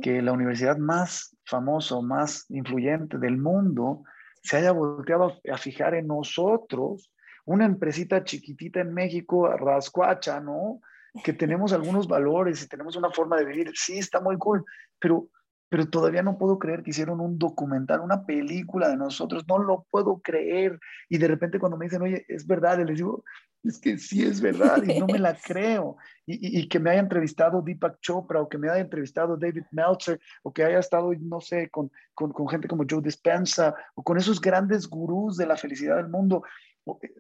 [0.03, 4.05] que la universidad más famosa, más influyente del mundo,
[4.43, 7.11] se haya volteado a, fijar en nosotros,
[7.47, 10.81] una empresita chiquitita en México, rascuacha, ¿no?
[11.25, 14.65] Que tenemos algunos valores y tenemos una forma de vivir, sí, está muy cool,
[14.99, 15.29] pero,
[15.69, 19.87] pero todavía no puedo creer que hicieron un documental, una película de nosotros, no lo
[19.91, 20.79] puedo creer.
[21.09, 23.25] Y de repente cuando me dicen, oye, es verdad, les digo,
[23.65, 25.97] es que sí es verdad y no me la creo.
[26.27, 30.53] Y, que me haya entrevistado Deepak Chopra o que me haya entrevistado David Meltzer o
[30.53, 34.41] que haya estado, no sé, con, con, con, gente como Joe Dispenza o con esos
[34.41, 36.43] grandes gurús de la felicidad del mundo.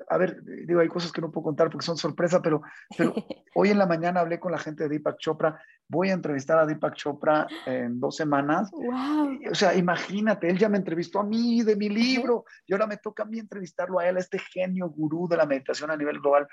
[0.09, 2.63] A ver, digo, hay cosas que no puedo contar porque son sorpresa, pero,
[2.97, 3.15] pero
[3.55, 5.61] hoy en la mañana hablé con la gente de Deepak Chopra.
[5.89, 8.71] Voy a entrevistar a Deepak Chopra en dos semanas.
[8.73, 9.39] Wow.
[9.51, 12.99] O sea, imagínate, él ya me entrevistó a mí de mi libro y ahora me
[12.99, 16.21] toca a mí entrevistarlo a él, a este genio gurú de la meditación a nivel
[16.21, 16.47] global.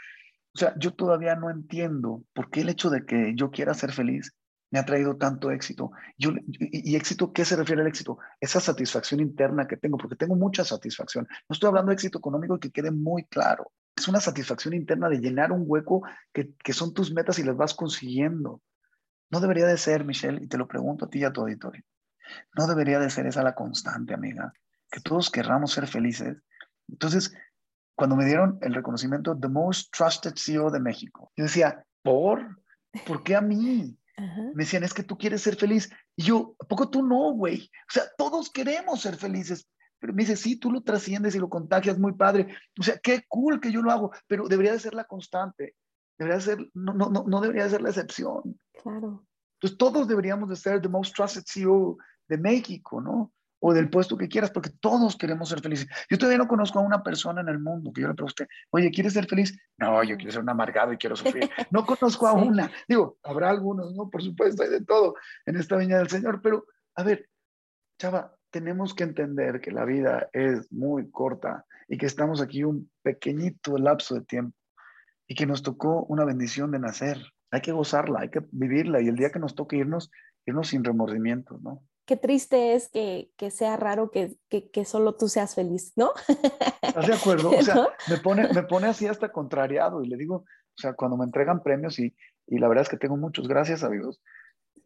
[0.53, 3.91] O sea, yo todavía no entiendo por qué el hecho de que yo quiera ser
[3.91, 4.35] feliz
[4.71, 5.91] me ha traído tanto éxito.
[6.17, 8.17] Y, éxito, ¿qué se refiere al éxito?
[8.39, 11.27] Esa satisfacción interna que tengo, porque tengo mucha satisfacción.
[11.49, 13.71] No estoy hablando de éxito económico que quede muy claro.
[13.95, 16.01] Es una satisfacción interna de llenar un hueco
[16.33, 18.61] que, que son tus metas y las vas consiguiendo.
[19.29, 21.83] No debería de ser, Michelle, y te lo pregunto a ti y a tu auditorio.
[22.57, 24.53] No debería de ser esa la constante, amiga.
[24.89, 26.37] Que todos querramos ser felices.
[26.87, 27.33] Entonces,
[27.93, 32.61] cuando me dieron el reconocimiento The Most Trusted CEO de México, yo decía, ¿por?
[33.05, 33.97] ¿Por qué a mí?
[34.53, 35.89] Me decían, es que tú quieres ser feliz.
[36.15, 37.69] Y yo, ¿a poco tú no, güey?
[37.89, 39.67] O sea, todos queremos ser felices.
[39.99, 42.55] Pero me dice, sí, tú lo trasciendes y lo contagias, muy padre.
[42.79, 45.75] O sea, qué cool que yo lo hago, pero debería de ser la constante.
[46.17, 48.59] Debería ser, no, no, no, no debería ser la excepción.
[48.81, 49.25] Claro.
[49.55, 51.97] Entonces, todos deberíamos de ser the most trusted CEO
[52.27, 53.31] de México, ¿no?
[53.61, 55.87] O del puesto que quieras, porque todos queremos ser felices.
[56.09, 58.89] Yo todavía no conozco a una persona en el mundo que yo le pregunte, oye,
[58.89, 59.57] ¿quieres ser feliz?
[59.77, 61.49] No, yo quiero ser un amargado y quiero sufrir.
[61.69, 62.71] No conozco a una.
[62.87, 64.09] Digo, habrá algunos, ¿no?
[64.09, 65.13] Por supuesto, hay de todo
[65.45, 67.29] en esta viña del Señor, pero a ver,
[67.99, 72.89] chava, tenemos que entender que la vida es muy corta y que estamos aquí un
[73.03, 74.57] pequeñito lapso de tiempo
[75.27, 77.21] y que nos tocó una bendición de nacer.
[77.51, 80.09] Hay que gozarla, hay que vivirla y el día que nos toque irnos,
[80.47, 81.83] irnos sin remordimientos, ¿no?
[82.11, 86.11] Qué triste es que, que sea raro que, que, que, solo tú seas feliz, ¿no?
[86.81, 87.51] ¿Estás de acuerdo?
[87.51, 91.15] O sea, me, pone, me pone así hasta contrariado y le digo, o sea, cuando
[91.15, 92.13] me entregan premios y,
[92.47, 94.21] y la verdad es que tengo muchos, gracias a Dios,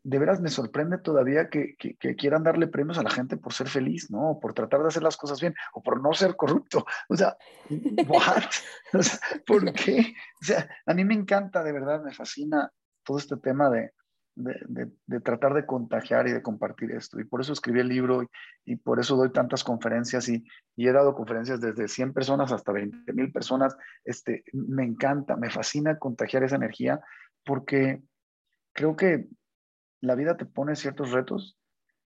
[0.04, 3.54] de veras me sorprende todavía que, que, que, quieran darle premios a la gente por
[3.54, 4.38] ser feliz, ¿no?
[4.40, 6.86] Por tratar de hacer las cosas bien o por no ser corrupto.
[7.10, 7.36] O sea,
[8.08, 8.44] ¿what?
[8.94, 10.14] O sea, ¿por qué?
[10.44, 12.72] O sea, a mí me encanta, de verdad, me fascina
[13.04, 13.94] todo este tema de,
[14.36, 17.20] de, tratar de contagiar y de compartir esto.
[17.20, 18.30] Y por eso escribí el libro
[18.66, 20.46] y, por eso doy tantas conferencias y,
[20.78, 23.76] he dado conferencias desde 100 personas hasta 20 mil personas.
[24.04, 27.00] Este, me encanta, me fascina contagiar esa energía
[27.46, 28.04] porque
[28.74, 29.28] creo que
[30.02, 31.58] la vida te pone ciertos retos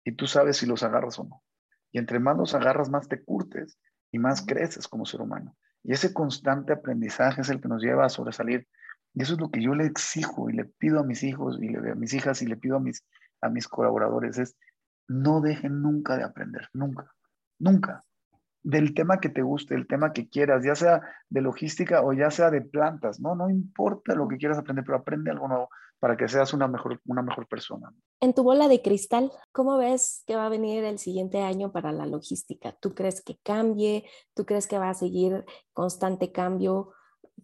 [0.03, 1.43] y tú sabes si los agarras o no.
[1.91, 3.79] Y entre más los agarras, más te curtes
[4.11, 5.55] y más creces como ser humano.
[5.83, 8.67] Y ese constante aprendizaje es el que nos lleva a sobresalir
[9.13, 11.75] y eso es lo que yo le exijo y le pido a mis hijos y
[11.75, 13.05] a mis hijas y le pido a mis,
[13.41, 14.55] a mis colaboradores, es
[15.07, 17.11] no dejen nunca de aprender, nunca,
[17.57, 18.03] nunca.
[18.61, 22.29] Del tema que te guste, el tema que quieras, ya sea de logística o ya
[22.29, 26.15] sea de plantas, no, no importa lo que quieras aprender, pero aprende algo nuevo para
[26.15, 27.93] que seas una mejor, una mejor persona.
[28.21, 31.91] En tu bola de cristal, ¿cómo ves que va a venir el siguiente año para
[31.91, 32.73] la logística?
[32.79, 34.05] ¿Tú crees que cambie?
[34.33, 36.93] ¿Tú crees que va a seguir constante cambio?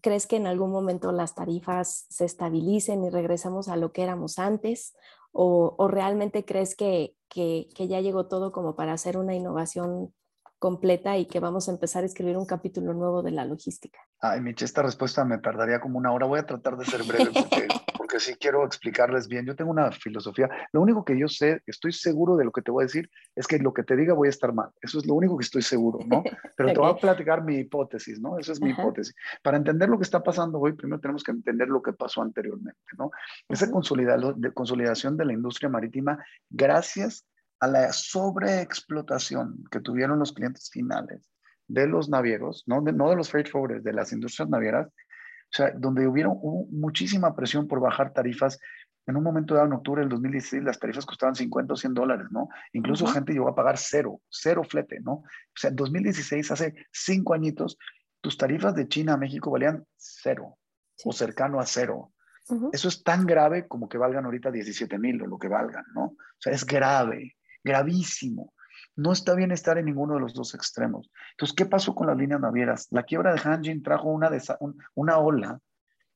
[0.02, 4.40] ¿Crees que en algún momento las tarifas se estabilicen y regresamos a lo que éramos
[4.40, 4.96] antes?
[5.32, 10.14] ¿O, o realmente crees que, que, que, ya llegó todo como para hacer una innovación
[10.60, 14.00] completa y que vamos a empezar a escribir un capítulo nuevo de la logística?
[14.20, 16.26] Ay, Miche, esta respuesta me tardaría como una hora.
[16.26, 17.68] Voy a tratar de ser breve porque
[18.16, 19.46] porque sí quiero explicarles bien.
[19.46, 20.50] Yo tengo una filosofía.
[20.72, 23.46] Lo único que yo sé, estoy seguro de lo que te voy a decir, es
[23.46, 24.70] que lo que te diga voy a estar mal.
[24.82, 26.24] Eso es lo único que estoy seguro, ¿no?
[26.58, 28.40] Pero te voy a platicar mi hipótesis, ¿no?
[28.40, 29.14] Esa es mi hipótesis.
[29.44, 32.80] Para entender lo que está pasando hoy, primero tenemos que entender lo que pasó anteriormente,
[32.98, 33.12] ¿no?
[33.50, 37.26] Esa consolidación de la industria marítima, gracias
[37.60, 41.22] a la sobreexplotación que tuvieron los clientes finales
[41.68, 44.88] de los navieros, no de, no de los freight forwarders, de las industrias navieras,
[45.56, 48.60] sea, donde hubieron, hubo muchísima presión por bajar tarifas.
[49.08, 52.28] En un momento dado, en octubre del 2016, las tarifas costaban 50 o 100 dólares,
[52.32, 52.50] ¿no?
[52.74, 55.12] Incluso gente llegó a pagar cero, cero flete, ¿no?
[55.14, 55.26] O
[55.56, 57.78] sea, en 2016, hace cinco añitos,
[58.20, 60.58] tus tarifas de China a México valían cero
[61.04, 62.12] o cercano a cero.
[62.72, 66.04] Eso es tan grave como que valgan ahorita 17 mil o lo que valgan, ¿no?
[66.04, 68.54] O sea, es grave, gravísimo.
[68.96, 71.12] No está bien estar en ninguno de los dos extremos.
[71.32, 72.88] Entonces, ¿qué pasó con las líneas navieras?
[72.92, 74.30] La quiebra de Hanjin trajo una,
[74.94, 75.60] una ola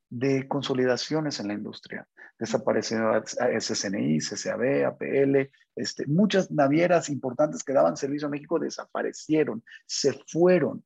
[0.10, 2.08] de consolidaciones en la industria.
[2.40, 10.14] Desapareció SSNI, CCAB, APL, este, muchas navieras importantes que daban servicio a México desaparecieron, se
[10.28, 10.84] fueron.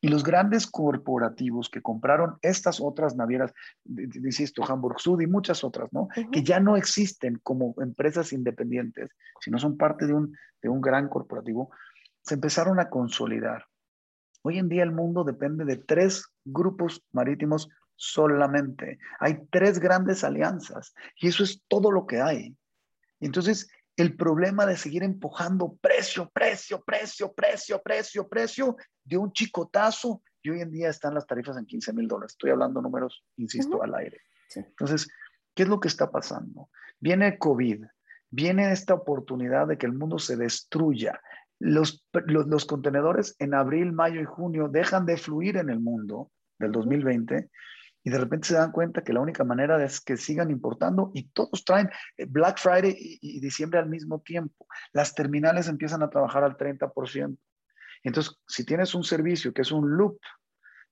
[0.00, 3.52] Y los grandes corporativos que compraron estas otras navieras,
[3.84, 6.08] insisto, Hamburg Sud y muchas otras, ¿no?
[6.32, 11.08] Que ya no existen como empresas independientes, sino son parte de un, de un gran
[11.08, 11.70] corporativo,
[12.22, 13.66] se empezaron a consolidar.
[14.42, 18.98] Hoy en día el mundo depende de tres grupos marítimos solamente.
[19.18, 22.56] Hay tres grandes alianzas y eso es todo lo que hay.
[23.20, 30.22] Entonces el problema de seguir empujando precio, precio, precio, precio, precio, precio, de un chicotazo
[30.42, 32.32] y hoy en día están las tarifas en 15 mil dólares.
[32.32, 34.20] Estoy hablando números, insisto, al aire.
[34.54, 35.08] Entonces,
[35.54, 36.70] ¿qué es lo que está pasando?
[36.98, 37.84] Viene COVID,
[38.30, 41.20] viene esta oportunidad de que el mundo se destruya.
[41.58, 46.72] Los, los, contenedores en abril, mayo y junio dejan de fluir en el mundo del
[46.72, 47.50] 2020
[48.02, 51.28] y de repente se dan cuenta que la única manera es que sigan importando y
[51.28, 54.66] todos traen eh, Black Friday y, diciembre al mismo tiempo.
[54.92, 57.36] Las terminales empiezan a trabajar al 30%.
[58.02, 60.18] Entonces, si tienes un servicio que es un loop,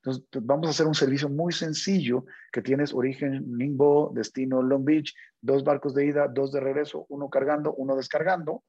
[0.02, 5.14] entonces vamos a hacer un servicio muy sencillo que tienes origen Ningbo, destino Long Beach,
[5.40, 8.62] dos barcos de ida, dos de regreso, uno cargando, uno descargando.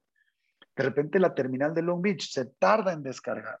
[0.74, 3.58] De repente la terminal de Long Beach se tarda en descargar.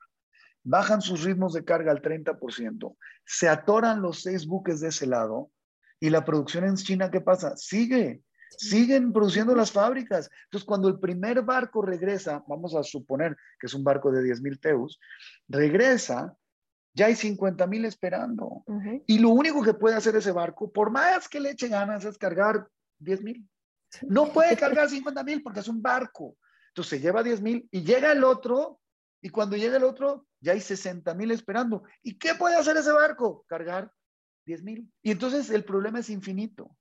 [0.62, 5.50] Bajan sus ritmos de carga al 30%, se atoran los seis buques de ese lado
[5.98, 7.56] y la producción en China, ¿qué pasa?
[7.56, 8.22] Sigue,
[8.56, 10.30] Siguen produciendo las fábricas.
[10.44, 14.42] Entonces, cuando el primer barco regresa, vamos a suponer que es un barco de 10
[14.42, 14.98] mil teus,
[15.48, 16.34] regresa,
[16.92, 18.64] ya hay 50 mil esperando.
[19.06, 22.18] Y lo único que puede hacer ese barco, por más que le eche ganas, es
[22.18, 22.66] cargar
[22.98, 23.48] 10 mil.
[24.02, 26.36] No puede cargar 50 mil porque es un barco.
[26.68, 28.80] Entonces se lleva 10 mil y llega el otro,
[29.22, 31.82] y cuando llega el otro, ya hay 60 mil esperando.
[32.02, 33.44] ¿Y qué puede hacer ese barco?
[33.46, 33.92] Cargar
[34.46, 34.92] 10 mil.
[35.02, 36.76] Y entonces el problema es infinito.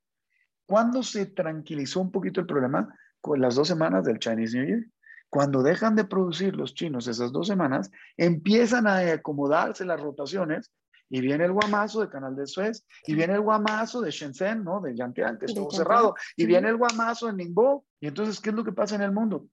[0.66, 2.96] ¿Cuándo se tranquilizó un poquito el problema?
[3.22, 4.86] Con las dos semanas del Chinese New Year.
[5.30, 10.72] Cuando dejan de producir los chinos esas dos semanas, empiezan a acomodarse las rotaciones
[11.10, 14.80] y viene el guamazo de Canal de Suez, y viene el guamazo de Shenzhen, ¿no?
[14.80, 17.86] De Yantian, que estuvo cerrado, y viene el guamazo en Ningbo.
[18.00, 19.48] Y entonces, ¿qué es lo que pasa en el mundo?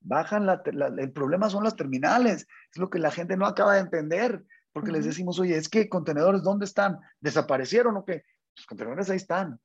[0.00, 0.62] Bajan la,
[0.98, 4.92] el problema son las terminales, es lo que la gente no acaba de entender, porque
[4.92, 6.98] les decimos, oye, es que contenedores, ¿dónde están?
[7.20, 8.24] ¿Desaparecieron o qué?
[8.56, 9.60] Los contenedores ahí están.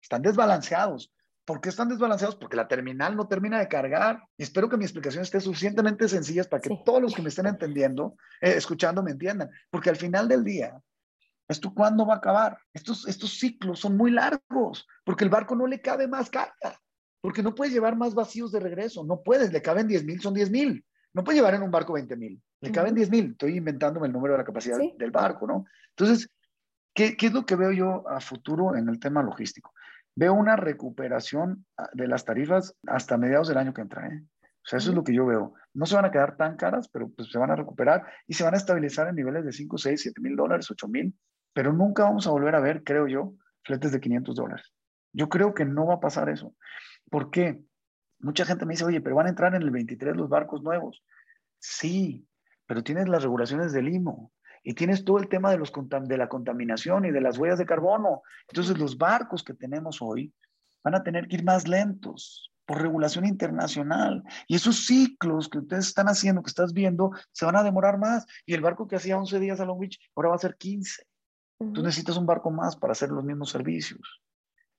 [0.00, 1.12] Están desbalanceados.
[1.44, 2.36] ¿Por qué están desbalanceados?
[2.36, 4.22] Porque la terminal no termina de cargar.
[4.36, 7.46] Y espero que mi explicación esté suficientemente sencilla para que todos los que me estén
[7.46, 9.50] entendiendo, eh, escuchando, me entiendan.
[9.70, 10.80] Porque al final del día,
[11.48, 12.58] ¿esto cuándo va a acabar?
[12.72, 16.80] Estos, estos ciclos son muy largos, porque el barco no le cabe más carga,
[17.26, 19.02] porque no puede llevar más vacíos de regreso.
[19.04, 20.84] No puedes, le caben 10 mil, son 10 mil.
[21.12, 23.30] No puede llevar en un barco 20 mil, le caben 10 mil.
[23.32, 25.64] Estoy inventándome el número de la capacidad del barco, ¿no?
[25.90, 26.30] Entonces,
[26.94, 29.72] ¿qué, ¿qué es lo que veo yo a futuro en el tema logístico?
[30.16, 34.08] veo una recuperación ah, de las tarifas hasta mediados del año que entra.
[34.08, 34.22] ¿eh?
[34.42, 35.54] O sea, eso es lo que yo veo.
[35.74, 38.42] No se van a quedar tan caras, pero pues se van a recuperar y se
[38.42, 41.14] van a estabilizar en niveles de 5, 6, 7 mil dólares, 8 mil.
[41.52, 44.72] Pero nunca vamos a volver a ver, creo yo, fletes de 500 dólares.
[45.12, 46.54] Yo creo que no va a pasar eso.
[47.10, 47.62] ¿Por qué?
[48.18, 51.04] Mucha gente me dice, oye, pero van a entrar en el 23 los barcos nuevos.
[51.58, 52.26] Sí,
[52.66, 54.32] pero tienes las regulaciones del IMO,
[54.66, 57.66] y tienes todo el tema de, los, de la contaminación y de las huellas de
[57.66, 58.22] carbono.
[58.48, 60.34] Entonces los barcos que tenemos hoy
[60.82, 64.24] van a tener que ir más lentos por regulación internacional.
[64.48, 68.26] Y esos ciclos que ustedes están haciendo, que estás viendo, se van a demorar más.
[68.44, 71.06] Y el barco que hacía 11 días a Long Beach, ahora va a ser 15.
[71.72, 74.20] Tú necesitas un barco más para hacer los mismos servicios.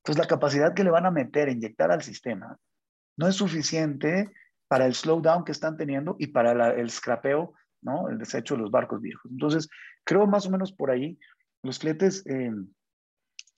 [0.08, 2.58] Entonces la capacidad que le van a meter, inyectar al sistema,
[3.18, 4.32] no es suficiente
[4.68, 8.10] para el slowdown que están teniendo y para el scrapeo ¿no?
[8.10, 9.30] El desecho de los barcos viejos.
[9.32, 9.70] Entonces,
[10.04, 11.18] creo más o menos por ahí,
[11.64, 12.52] los fletes, eh,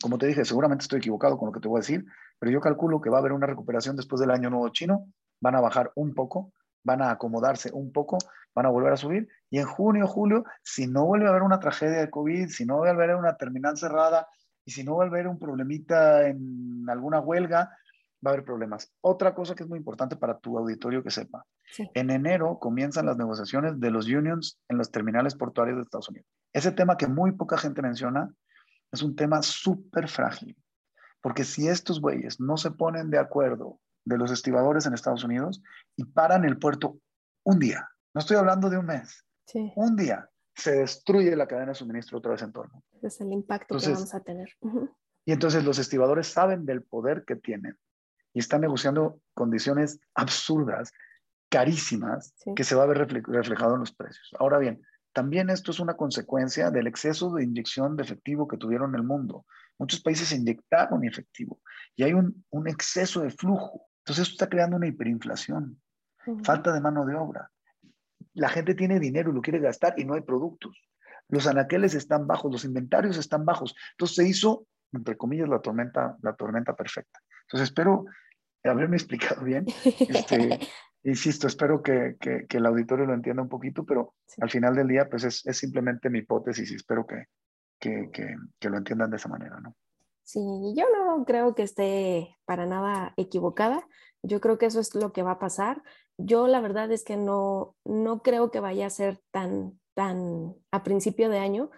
[0.01, 2.05] como te dije, seguramente estoy equivocado con lo que te voy a decir,
[2.39, 5.07] pero yo calculo que va a haber una recuperación después del año nuevo chino,
[5.41, 8.17] van a bajar un poco, van a acomodarse un poco,
[8.55, 11.59] van a volver a subir, y en junio, julio, si no vuelve a haber una
[11.59, 14.27] tragedia de COVID, si no vuelve a haber una terminal cerrada,
[14.65, 17.71] y si no vuelve a haber un problemita en alguna huelga,
[18.25, 18.91] va a haber problemas.
[19.01, 21.45] Otra cosa que es muy importante para tu auditorio que sepa.
[21.93, 26.27] En enero comienzan las negociaciones de los unions en los terminales portuarios de Estados Unidos.
[26.53, 28.29] Ese tema que muy poca gente menciona
[28.91, 30.57] es un tema súper frágil.
[31.21, 35.61] Porque si estos güeyes no se ponen de acuerdo de los estibadores en Estados Unidos
[35.95, 36.97] y paran el puerto
[37.43, 39.25] un día, no estoy hablando de un mes,
[39.75, 40.29] un día,
[40.59, 42.83] se destruye la cadena de suministro otra vez en torno.
[43.01, 44.49] Es el impacto que vamos a tener.
[45.25, 47.77] Y entonces los estibadores saben del poder que tienen
[48.33, 50.91] y están negociando condiciones absurdas,
[51.49, 54.29] carísimas, que se va a ver reflejado en los precios.
[54.39, 54.81] Ahora bien,
[55.13, 59.03] también esto es una consecuencia del exceso de inyección de efectivo que tuvieron en el
[59.03, 59.45] mundo.
[59.77, 61.61] Muchos países inyectaron efectivo
[61.95, 63.87] y hay un, exceso de flujo.
[63.99, 65.81] Entonces esto está creando una hiperinflación,
[66.43, 67.51] falta de mano de obra.
[68.33, 70.81] La gente tiene dinero y lo quiere gastar y no hay productos.
[71.27, 73.75] Los anaqueles están bajos, los inventarios están bajos.
[73.91, 77.19] Entonces se hizo, entre comillas, la tormenta, la tormenta perfecta.
[77.43, 78.05] Entonces espero
[78.63, 79.65] haberme explicado bien.
[79.83, 80.59] Este,
[81.03, 85.09] insisto, espero que, que, el auditorio lo entienda un poquito, pero al final del día,
[85.09, 87.25] pues es, es simplemente mi hipótesis y espero que,
[87.79, 89.75] que, lo entiendan de esa manera, ¿no?
[90.23, 90.39] Sí,
[90.75, 93.87] yo no creo que esté para nada equivocada.
[94.21, 95.81] Yo creo que eso es lo que va a pasar.
[96.21, 100.81] Yo la verdad es que no, no creo que vaya a ser tan tan a
[100.81, 101.71] principio de año,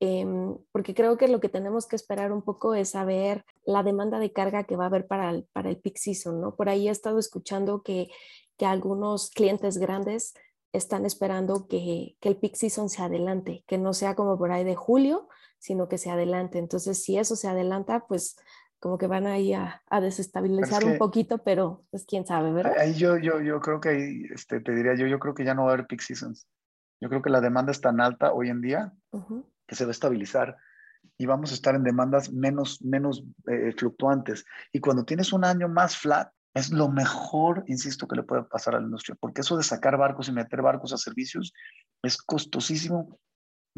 [0.00, 4.18] em, porque creo que lo que tenemos que esperar un poco es saber la demanda
[4.18, 5.98] de carga que va a haber para el, para el peak
[6.32, 6.56] ¿no?
[6.56, 8.08] Por ahí he estado escuchando que,
[8.56, 10.32] que algunos clientes grandes
[10.72, 14.64] están esperando que, que, el peak season se adelante, que no sea como por ahí
[14.64, 15.28] de julio,
[15.58, 16.58] sino que se adelante.
[16.58, 18.36] Entonces, si eso se adelanta, pues
[18.78, 22.78] como que van ahí a, a desestabilizar un poquito, pero pues quién sabe, ¿verdad?
[22.78, 25.54] Ahí yo, yo, yo creo que ahí, este, te diría yo, yo creo que ya
[25.54, 26.46] no va a haber peak seasons.
[27.00, 28.92] Yo creo que la demanda es tan alta hoy en día
[29.66, 30.56] que se va a estabilizar
[31.18, 34.44] y vamos a estar en demandas menos, menos eh, fluctuantes.
[34.72, 38.74] Y cuando tienes un año más flat, es lo mejor, insisto, que le puede pasar
[38.74, 41.52] a la industria, porque eso de sacar barcos y meter barcos a servicios
[42.02, 43.18] es costosísimo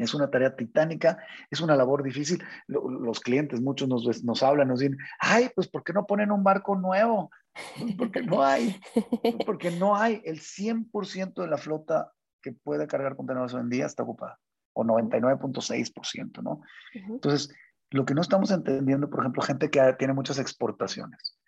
[0.04, 1.18] es una tarea titánica,
[1.50, 2.42] es una labor difícil.
[2.66, 6.44] Los clientes, muchos nos, nos hablan, nos dicen, ay, pues ¿por qué no ponen un
[6.44, 7.30] barco nuevo?
[7.78, 10.22] Pues, porque no hay, pues, porque no hay.
[10.24, 14.38] El 100% de la flota que puede cargar contenedores hoy en día está ocupada,
[14.72, 16.62] o 99.6%, ¿no?
[16.92, 17.52] Entonces,
[17.90, 21.38] lo que no estamos entendiendo, por ejemplo, gente que tiene muchas exportaciones.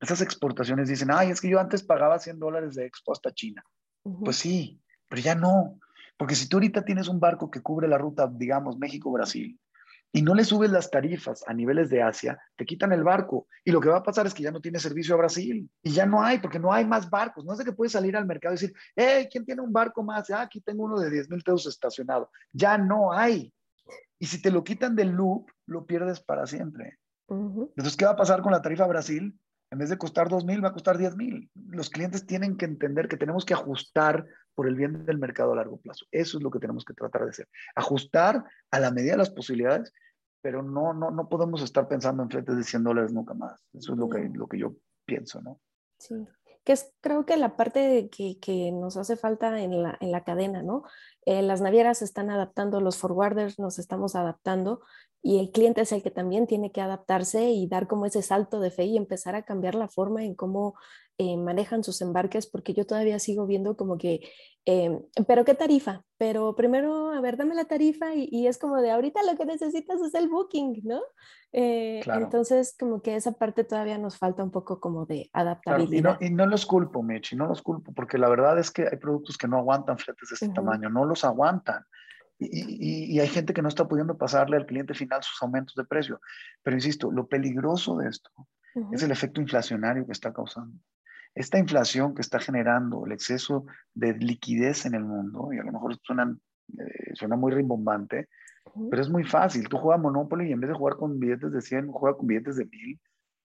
[0.00, 3.62] Esas exportaciones dicen, ay, es que yo antes pagaba 100 dólares de expo hasta China.
[4.02, 5.78] Pues sí, pero ya no.
[6.16, 9.58] Porque si tú ahorita tienes un barco que cubre la ruta, digamos, México-Brasil,
[10.16, 13.48] y no le subes las tarifas a niveles de Asia, te quitan el barco.
[13.64, 15.68] Y lo que va a pasar es que ya no tiene servicio a Brasil.
[15.82, 17.44] Y ya no hay, porque no hay más barcos.
[17.44, 20.04] No es de que puedes salir al mercado y decir, hey, ¿quién tiene un barco
[20.04, 20.30] más?
[20.30, 22.30] Ah, aquí tengo uno de 10 mil pesos estacionado.
[22.52, 23.52] Ya no hay.
[24.20, 27.00] Y si te lo quitan del loop, lo pierdes para siempre.
[27.28, 29.36] Entonces, ¿qué va a pasar con la tarifa Brasil?
[29.72, 31.50] En vez de costar 2 mil, va a costar 10 mil.
[31.54, 34.24] Los clientes tienen que entender que tenemos que ajustar
[34.54, 36.06] por el bien del mercado a largo plazo.
[36.10, 37.48] Eso es lo que tenemos que tratar de hacer.
[37.74, 39.92] Ajustar a la medida de las posibilidades,
[40.40, 43.60] pero no, no, no podemos estar pensando en fletes de 100 dólares nunca más.
[43.72, 44.74] Eso es lo que, lo que yo
[45.04, 45.60] pienso, ¿no?
[45.98, 46.26] Sí,
[46.64, 50.24] que es creo que la parte que, que nos hace falta en la, en la
[50.24, 50.84] cadena, ¿no?
[51.26, 54.82] Eh, las navieras se están adaptando, los forwarders nos estamos adaptando
[55.26, 58.60] y el cliente es el que también tiene que adaptarse y dar como ese salto
[58.60, 60.74] de fe y empezar a cambiar la forma en cómo
[61.16, 64.20] eh, manejan sus embarques, porque yo todavía sigo viendo como que,
[64.66, 66.02] em, pero ¿qué tarifa?
[66.18, 69.98] Pero primero, a ver, dame la tarifa y, es como de ahorita lo que necesitas
[70.02, 71.00] es el booking, ¿no?
[71.52, 76.18] Eh, entonces, como que esa parte todavía nos falta un poco como de adaptabilidad.
[76.20, 78.98] y, no, los culpo, Mitch, y no los culpo, porque la verdad es que hay
[78.98, 81.82] productos que no aguantan fletes de este tamaño, no los aguantan.
[82.50, 85.84] Y, y, hay gente que no está pudiendo pasarle al cliente final sus aumentos de
[85.84, 86.20] precio.
[86.62, 88.30] Pero insisto, lo peligroso de esto
[88.92, 90.78] es el efecto inflacionario que está causando
[91.34, 95.72] esta inflación que está generando el exceso de liquidez en el mundo, y a lo
[95.72, 96.36] mejor suena,
[96.78, 98.28] eh, suena muy rimbombante,
[98.90, 99.68] pero es muy fácil.
[99.68, 102.56] Tú juegas Monopoly y en vez de jugar con billetes de 100, juega con billetes
[102.56, 103.00] de 1000.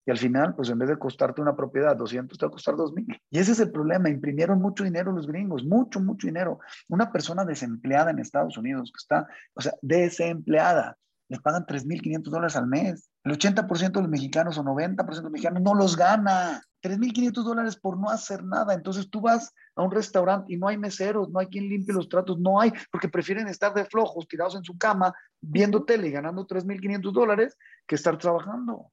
[0.08, 2.78] Y al final, pues en vez de costarte una propiedad 200, te va a costar
[2.78, 3.22] 2000.
[3.30, 4.10] Y ese es el problema.
[4.10, 6.60] Imprimieron mucho dinero los gringos, mucho, mucho dinero.
[6.88, 10.98] Una persona desempleada en Estados Unidos que está, o sea, desempleada,
[11.28, 13.10] les pagan 3.500 dólares al mes.
[13.26, 16.62] El 80% de los mexicanos o 90% de los mexicanos no los gana.
[16.82, 18.74] 3.500 dólares por no hacer nada.
[18.74, 22.08] Entonces tú vas a un restaurante y no hay meseros, no hay quien limpie los
[22.08, 26.12] tratos, no hay, porque prefieren estar de flojos, tirados en su cama, viendo tele y
[26.12, 28.90] ganando 3.500 dólares que estar trabajando.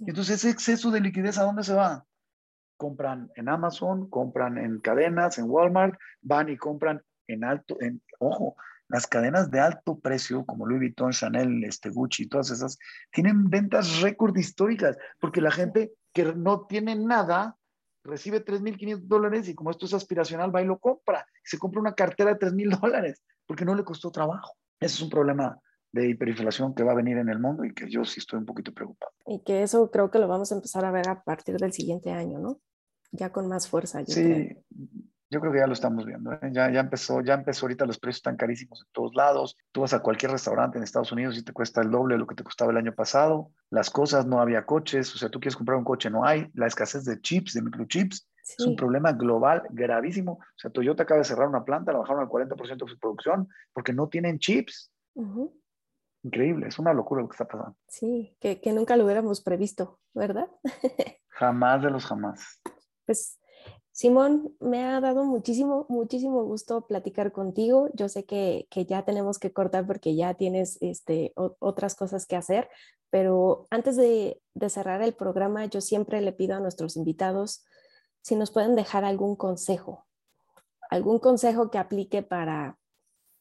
[0.00, 2.04] Entonces ese exceso de liquidez, ¿a dónde se va?
[2.76, 8.56] Compran en Amazon, compran en cadenas, en Walmart, van y compran en alto, en, ojo,
[8.88, 12.78] las cadenas de alto precio como Louis Vuitton, Chanel, este, Gucci, todas esas,
[13.10, 17.56] tienen ventas récord históricas, porque la gente que no tiene nada
[18.04, 21.26] recibe 3.500 dólares y como esto es aspiracional, va y lo compra.
[21.44, 24.54] Se compra una cartera de 3.000 dólares porque no le costó trabajo.
[24.80, 25.60] Ese es un problema
[25.92, 28.46] de hiperinflación que va a venir en el mundo y que yo sí estoy un
[28.46, 29.12] poquito preocupado.
[29.26, 32.10] Y que eso creo que lo vamos a empezar a ver a partir del siguiente
[32.10, 32.60] año, ¿no?
[33.10, 34.04] Ya con más fuerza.
[34.04, 34.54] sí,
[35.30, 36.32] yo creo que ya lo estamos viendo.
[36.32, 36.38] ¿eh?
[36.52, 39.56] Ya, ya, empezó, ya empezó ahorita los precios están carísimos en todos lados.
[39.72, 42.26] Tú vas a cualquier restaurante en Estados Unidos y te cuesta el doble de lo
[42.26, 43.50] que te costaba el año pasado.
[43.70, 45.14] Las cosas, no había coches.
[45.14, 46.50] O sea, tú quieres comprar un coche, no hay.
[46.54, 48.26] La escasez de chips, de microchips,
[48.58, 50.32] es un problema global gravísimo.
[50.32, 53.48] O sea, Toyota acaba de cerrar una planta, la bajaron al 40% de su producción
[53.74, 54.90] porque no tienen chips.
[56.22, 57.76] Increíble, es una locura lo que está pasando.
[57.88, 60.48] Sí, que, que nunca lo hubiéramos previsto, ¿verdad?
[61.28, 62.60] jamás de los jamás.
[63.06, 63.38] Pues
[63.98, 67.88] Simón, me ha dado muchísimo, muchísimo gusto platicar contigo.
[67.94, 72.68] Yo sé que, ya tenemos que cortar porque ya tienes este, otras cosas que hacer,
[73.10, 77.64] pero antes de, cerrar el programa, yo siempre le pido a nuestros invitados
[78.22, 80.06] si nos pueden dejar algún consejo,
[80.90, 82.77] algún consejo que aplique para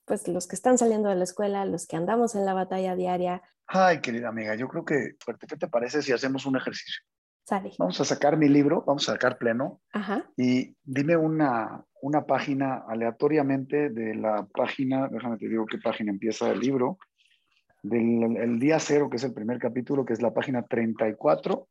[0.08, 3.44] pues, los que están saliendo de la escuela, los que andamos en la batalla diaria.
[3.68, 5.16] Ay, querida amiga, yo creo que,
[5.48, 7.04] ¿qué te parece si hacemos un ejercicio?
[7.44, 7.74] Sale.
[7.78, 9.82] Vamos a sacar mi libro, vamos a sacar pleno.
[9.92, 10.30] Ajá.
[10.38, 16.50] Y dime una, una página aleatoriamente de la página, déjame te digo qué página empieza
[16.50, 16.98] el libro,
[17.84, 21.68] del el día cero, que es el primer capítulo, que es la página 34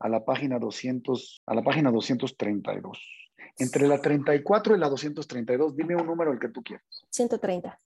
[0.00, 3.23] a la página 200, a la página 232.
[3.58, 6.84] Entre la 34 y la 232, dime un número el que tú quieras.
[7.10, 7.78] 130.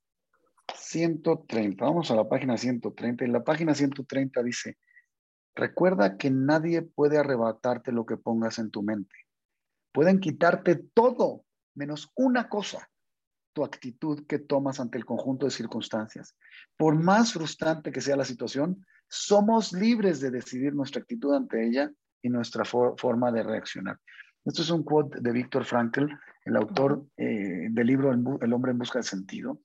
[0.74, 1.84] 130.
[1.84, 3.24] Vamos a la página 130.
[3.24, 4.78] Y la página 130 dice,
[5.54, 9.14] recuerda que nadie puede arrebatarte lo que pongas en tu mente.
[9.92, 11.44] Pueden quitarte todo,
[11.74, 12.88] menos una cosa,
[13.52, 16.36] tu actitud que tomas ante el conjunto de circunstancias.
[16.76, 21.90] Por más frustrante que sea la situación, somos libres de decidir nuestra actitud ante ella
[22.22, 23.98] y nuestra forma de reaccionar.
[24.48, 26.06] Esto es un quote de Víctor Frankl,
[26.46, 29.60] el autor eh, del libro El hombre en busca de sentido.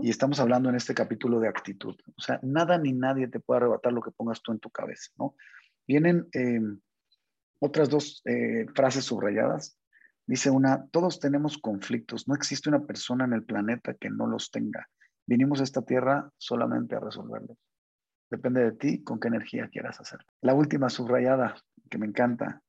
[0.00, 1.94] Y estamos hablando en este capítulo de actitud.
[2.16, 5.10] O sea, nada ni nadie te puede arrebatar lo que pongas tú en tu cabeza,
[5.18, 5.34] ¿no?
[5.86, 6.80] Vienen em,
[7.58, 9.76] otras dos eh, frases subrayadas.
[10.26, 12.26] Dice una, todos tenemos conflictos.
[12.26, 14.88] No existe una persona en el planeta que no los tenga.
[15.26, 17.58] Vinimos a esta tierra solamente a resolverlos.
[18.30, 20.20] Depende de ti con qué energía quieras hacer.
[20.40, 21.56] La última subrayada
[21.90, 22.62] que me encanta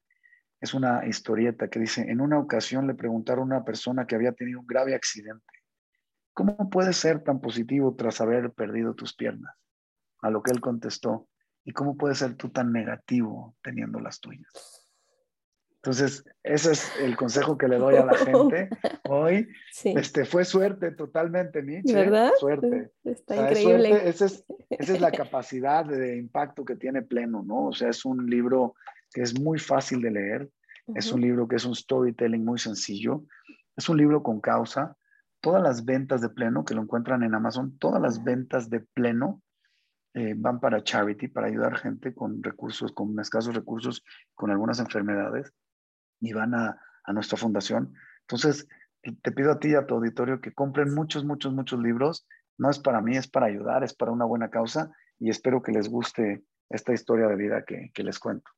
[0.63, 4.31] es una historieta que dice, en una ocasión le preguntaron a una persona que había
[4.31, 5.43] tenido un grave accidente,
[6.33, 9.53] ¿cómo puedes ser tan positivo tras haber perdido tus piernas?
[10.21, 11.27] A lo que él contestó,
[11.65, 14.47] ¿y cómo puedes ser tú tan negativo teniendo las tuyas?
[15.75, 18.69] Entonces, ese es el consejo que le doy a la gente
[19.09, 19.49] hoy.
[19.83, 21.93] Este, fue suerte totalmente, Nietzsche.
[21.93, 22.31] ¿Verdad?
[22.39, 22.89] Suerte.
[23.03, 24.07] Está increíble.
[24.07, 27.65] Esa, es, esa es la capacidad de impacto que tiene Pleno, ¿no?
[27.65, 28.75] O sea, es un libro
[29.13, 30.49] que es muy fácil de leer.
[30.95, 33.23] Es un libro que es un storytelling muy sencillo.
[33.75, 34.97] Es un libro con causa.
[35.39, 39.41] Todas las ventas de pleno que lo encuentran en Amazon, todas las ventas de pleno
[40.13, 44.03] eh, van para charity, para ayudar gente con recursos, con escasos recursos,
[44.35, 45.51] con algunas enfermedades,
[46.19, 47.93] y van a, a nuestra fundación.
[48.21, 48.67] Entonces,
[49.01, 52.25] te pido a ti y a tu auditorio que compren muchos, muchos, muchos libros.
[52.57, 55.71] No es para mí, es para ayudar, es para una buena causa y espero que
[55.71, 58.49] les guste esta historia de vida que, que les cuento.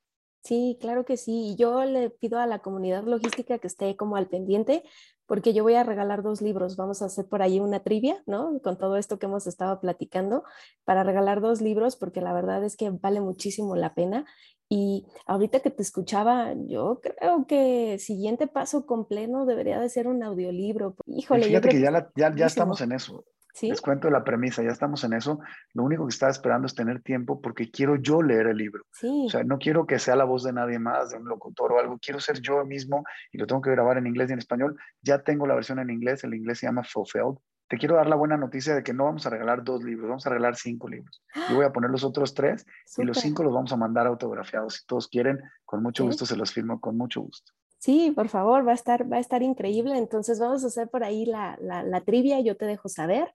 [0.46, 1.56] Sí, claro que sí.
[1.58, 4.84] Yo le pido a la comunidad logística que esté como al pendiente,
[5.26, 6.76] porque yo voy a regalar dos libros.
[6.76, 8.60] Vamos a hacer por ahí una trivia, ¿no?
[8.62, 10.44] Con todo esto que hemos estado platicando,
[10.84, 14.28] para regalar dos libros, porque la verdad es que vale muchísimo la pena.
[14.70, 20.08] Y ahorita que te escuchaba, yo creo que siguiente paso con pleno debería de ser
[20.08, 20.96] un audiolibro.
[21.08, 23.26] Híjole, fíjate que ya, ya, ya estamos en eso.
[23.62, 25.40] Les cuento la premisa, ya estamos en eso.
[25.74, 28.84] Lo único que estaba esperando es tener tiempo porque quiero yo leer el libro.
[29.02, 31.80] O sea, no quiero que sea la voz de nadie más, de un locutor o
[31.80, 31.98] algo.
[32.00, 34.78] Quiero ser yo mismo y lo tengo que grabar en inglés y en español.
[35.02, 37.38] Ya tengo la versión en inglés, el inglés se llama Fulfilled.
[37.68, 40.28] Te quiero dar la buena noticia de que no vamos a regalar dos libros, vamos
[40.28, 41.24] a regalar cinco libros.
[41.50, 42.66] Yo voy a poner los otros tres
[42.98, 44.76] y los cinco los vamos a mandar autografiados.
[44.76, 47.54] Si todos quieren, con mucho gusto se los firmo, con mucho gusto.
[47.86, 49.96] Sí, por favor, va a estar, va a estar increíble.
[49.96, 53.32] Entonces vamos a hacer por ahí la, la, trivia, yo te dejo saber.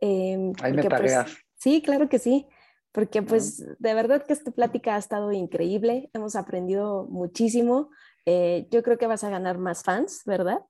[0.00, 1.16] Eh, ahí me pues,
[1.56, 2.46] sí, claro que sí,
[2.92, 7.90] porque pues de verdad que esta plática ha estado increíble, hemos aprendido muchísimo.
[8.24, 10.60] Eh, yo creo que vas a ganar más fans, ¿verdad?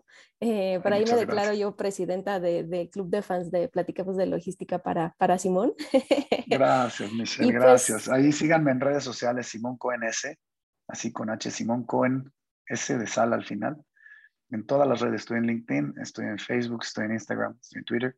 [0.40, 4.24] Eh, por ahí me declaro yo presidenta del de club de fans de Platicamos de
[4.24, 5.74] Logística para, para Simón.
[6.46, 8.08] Gracias, Michelle, pues gracias.
[8.08, 10.34] ahí síganme en redes sociales, Simón Cohen S,
[10.88, 12.32] así con H, Simón Cohen
[12.68, 13.82] S de sal al final.
[14.50, 17.84] En todas las redes, estoy en LinkedIn, estoy en Facebook, estoy en Instagram, estoy en
[17.84, 18.16] Twitter.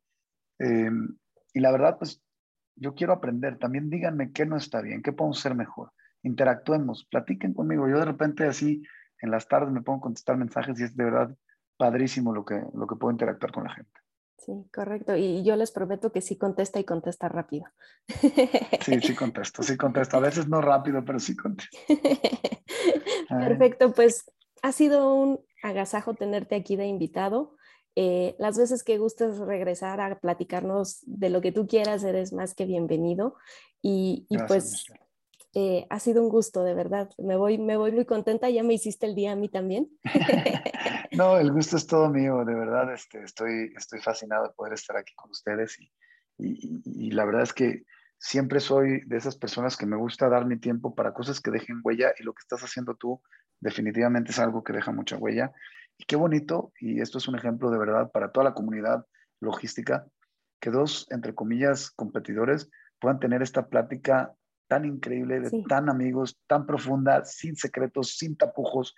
[0.58, 1.16] Em,
[1.52, 2.22] y la verdad, pues
[2.76, 3.58] yo quiero aprender.
[3.58, 5.92] También díganme qué no está bien, qué podemos hacer mejor.
[6.22, 7.88] Interactuemos, platiquen conmigo.
[7.88, 8.82] Yo de repente así
[9.20, 11.36] en las tardes me pongo a contestar mensajes y es de verdad
[11.76, 13.92] padrísimo lo que, lo que puedo interactuar con la gente.
[14.38, 15.16] Sí, correcto.
[15.16, 17.66] Y yo les prometo que sí contesta y contesta rápido.
[18.80, 20.16] Sí, sí contesto, sí contesto.
[20.16, 21.76] A veces no rápido, pero sí contesto.
[23.28, 24.30] Perfecto, pues
[24.62, 27.56] ha sido un agasajo tenerte aquí de invitado.
[27.96, 32.54] Eh, las veces que gustes regresar a platicarnos de lo que tú quieras, eres más
[32.54, 33.36] que bienvenido.
[33.82, 34.86] Y, pues
[35.54, 37.10] eh, ha sido un gusto, de verdad.
[37.18, 38.48] Me voy, me voy muy contenta.
[38.48, 39.88] Ya me hiciste el día a mí también.
[41.12, 42.92] no, el gusto es todo mío, de verdad.
[42.94, 45.90] Este, estoy, estoy fascinado de poder estar aquí con ustedes y,
[46.38, 47.84] y la verdad es que
[48.18, 51.80] siempre soy de esas personas que me gusta dar mi tiempo para cosas que dejen
[51.82, 53.20] huella y lo que estás haciendo tú
[53.60, 55.52] definitivamente es algo que deja mucha huella.
[55.98, 59.06] Y qué bonito, y esto es un ejemplo de verdad para toda la comunidad
[59.40, 60.06] logística,
[60.60, 62.70] que dos, entre comillas, competidores
[63.00, 64.34] puedan tener esta plática
[64.68, 68.94] tan increíble, de tan amigos, tan profunda, sin secretos, sin tapujos.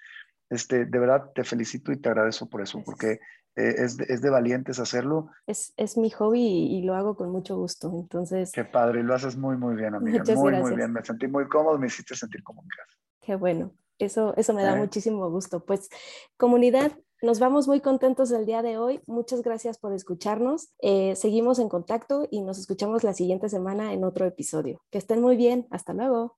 [0.50, 3.20] Este, de verdad te felicito y te agradezco por eso, porque
[3.56, 5.30] eh, es, de, es, de, valientes hacerlo.
[5.46, 8.52] Es, es mi hobby y, lo hago con mucho gusto, entonces...
[8.52, 10.22] Qué padre, lo haces muy, muy bien, amiga.
[10.36, 10.92] muy, muy bien.
[10.92, 12.98] Me sentí muy cómodo, me hiciste sentir como en casa.
[13.20, 13.72] Qué bueno.
[14.04, 15.64] Eso, eso me da muchísimo gusto.
[15.64, 15.88] Pues
[16.36, 16.92] comunidad,
[17.22, 19.00] nos vamos muy contentos el día de hoy.
[19.06, 20.72] Muchas gracias por escucharnos.
[20.80, 24.82] Eh, seguimos en contacto y nos escuchamos la siguiente semana en otro episodio.
[24.90, 25.68] Que estén muy bien.
[25.70, 26.36] Hasta luego.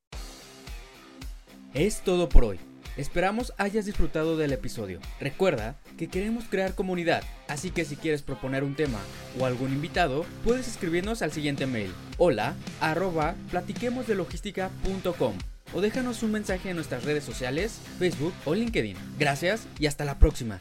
[1.72, 2.60] Es todo por hoy.
[2.96, 5.00] Esperamos hayas disfrutado del episodio.
[5.18, 9.00] Recuerda que queremos crear comunidad, así que si quieres proponer un tema
[9.40, 16.70] o algún invitado, puedes escribirnos al siguiente mail: hola arroba platiquemosdelogística.com o déjanos un mensaje
[16.70, 18.96] en nuestras redes sociales, Facebook o LinkedIn.
[19.18, 20.60] Gracias y hasta la próxima.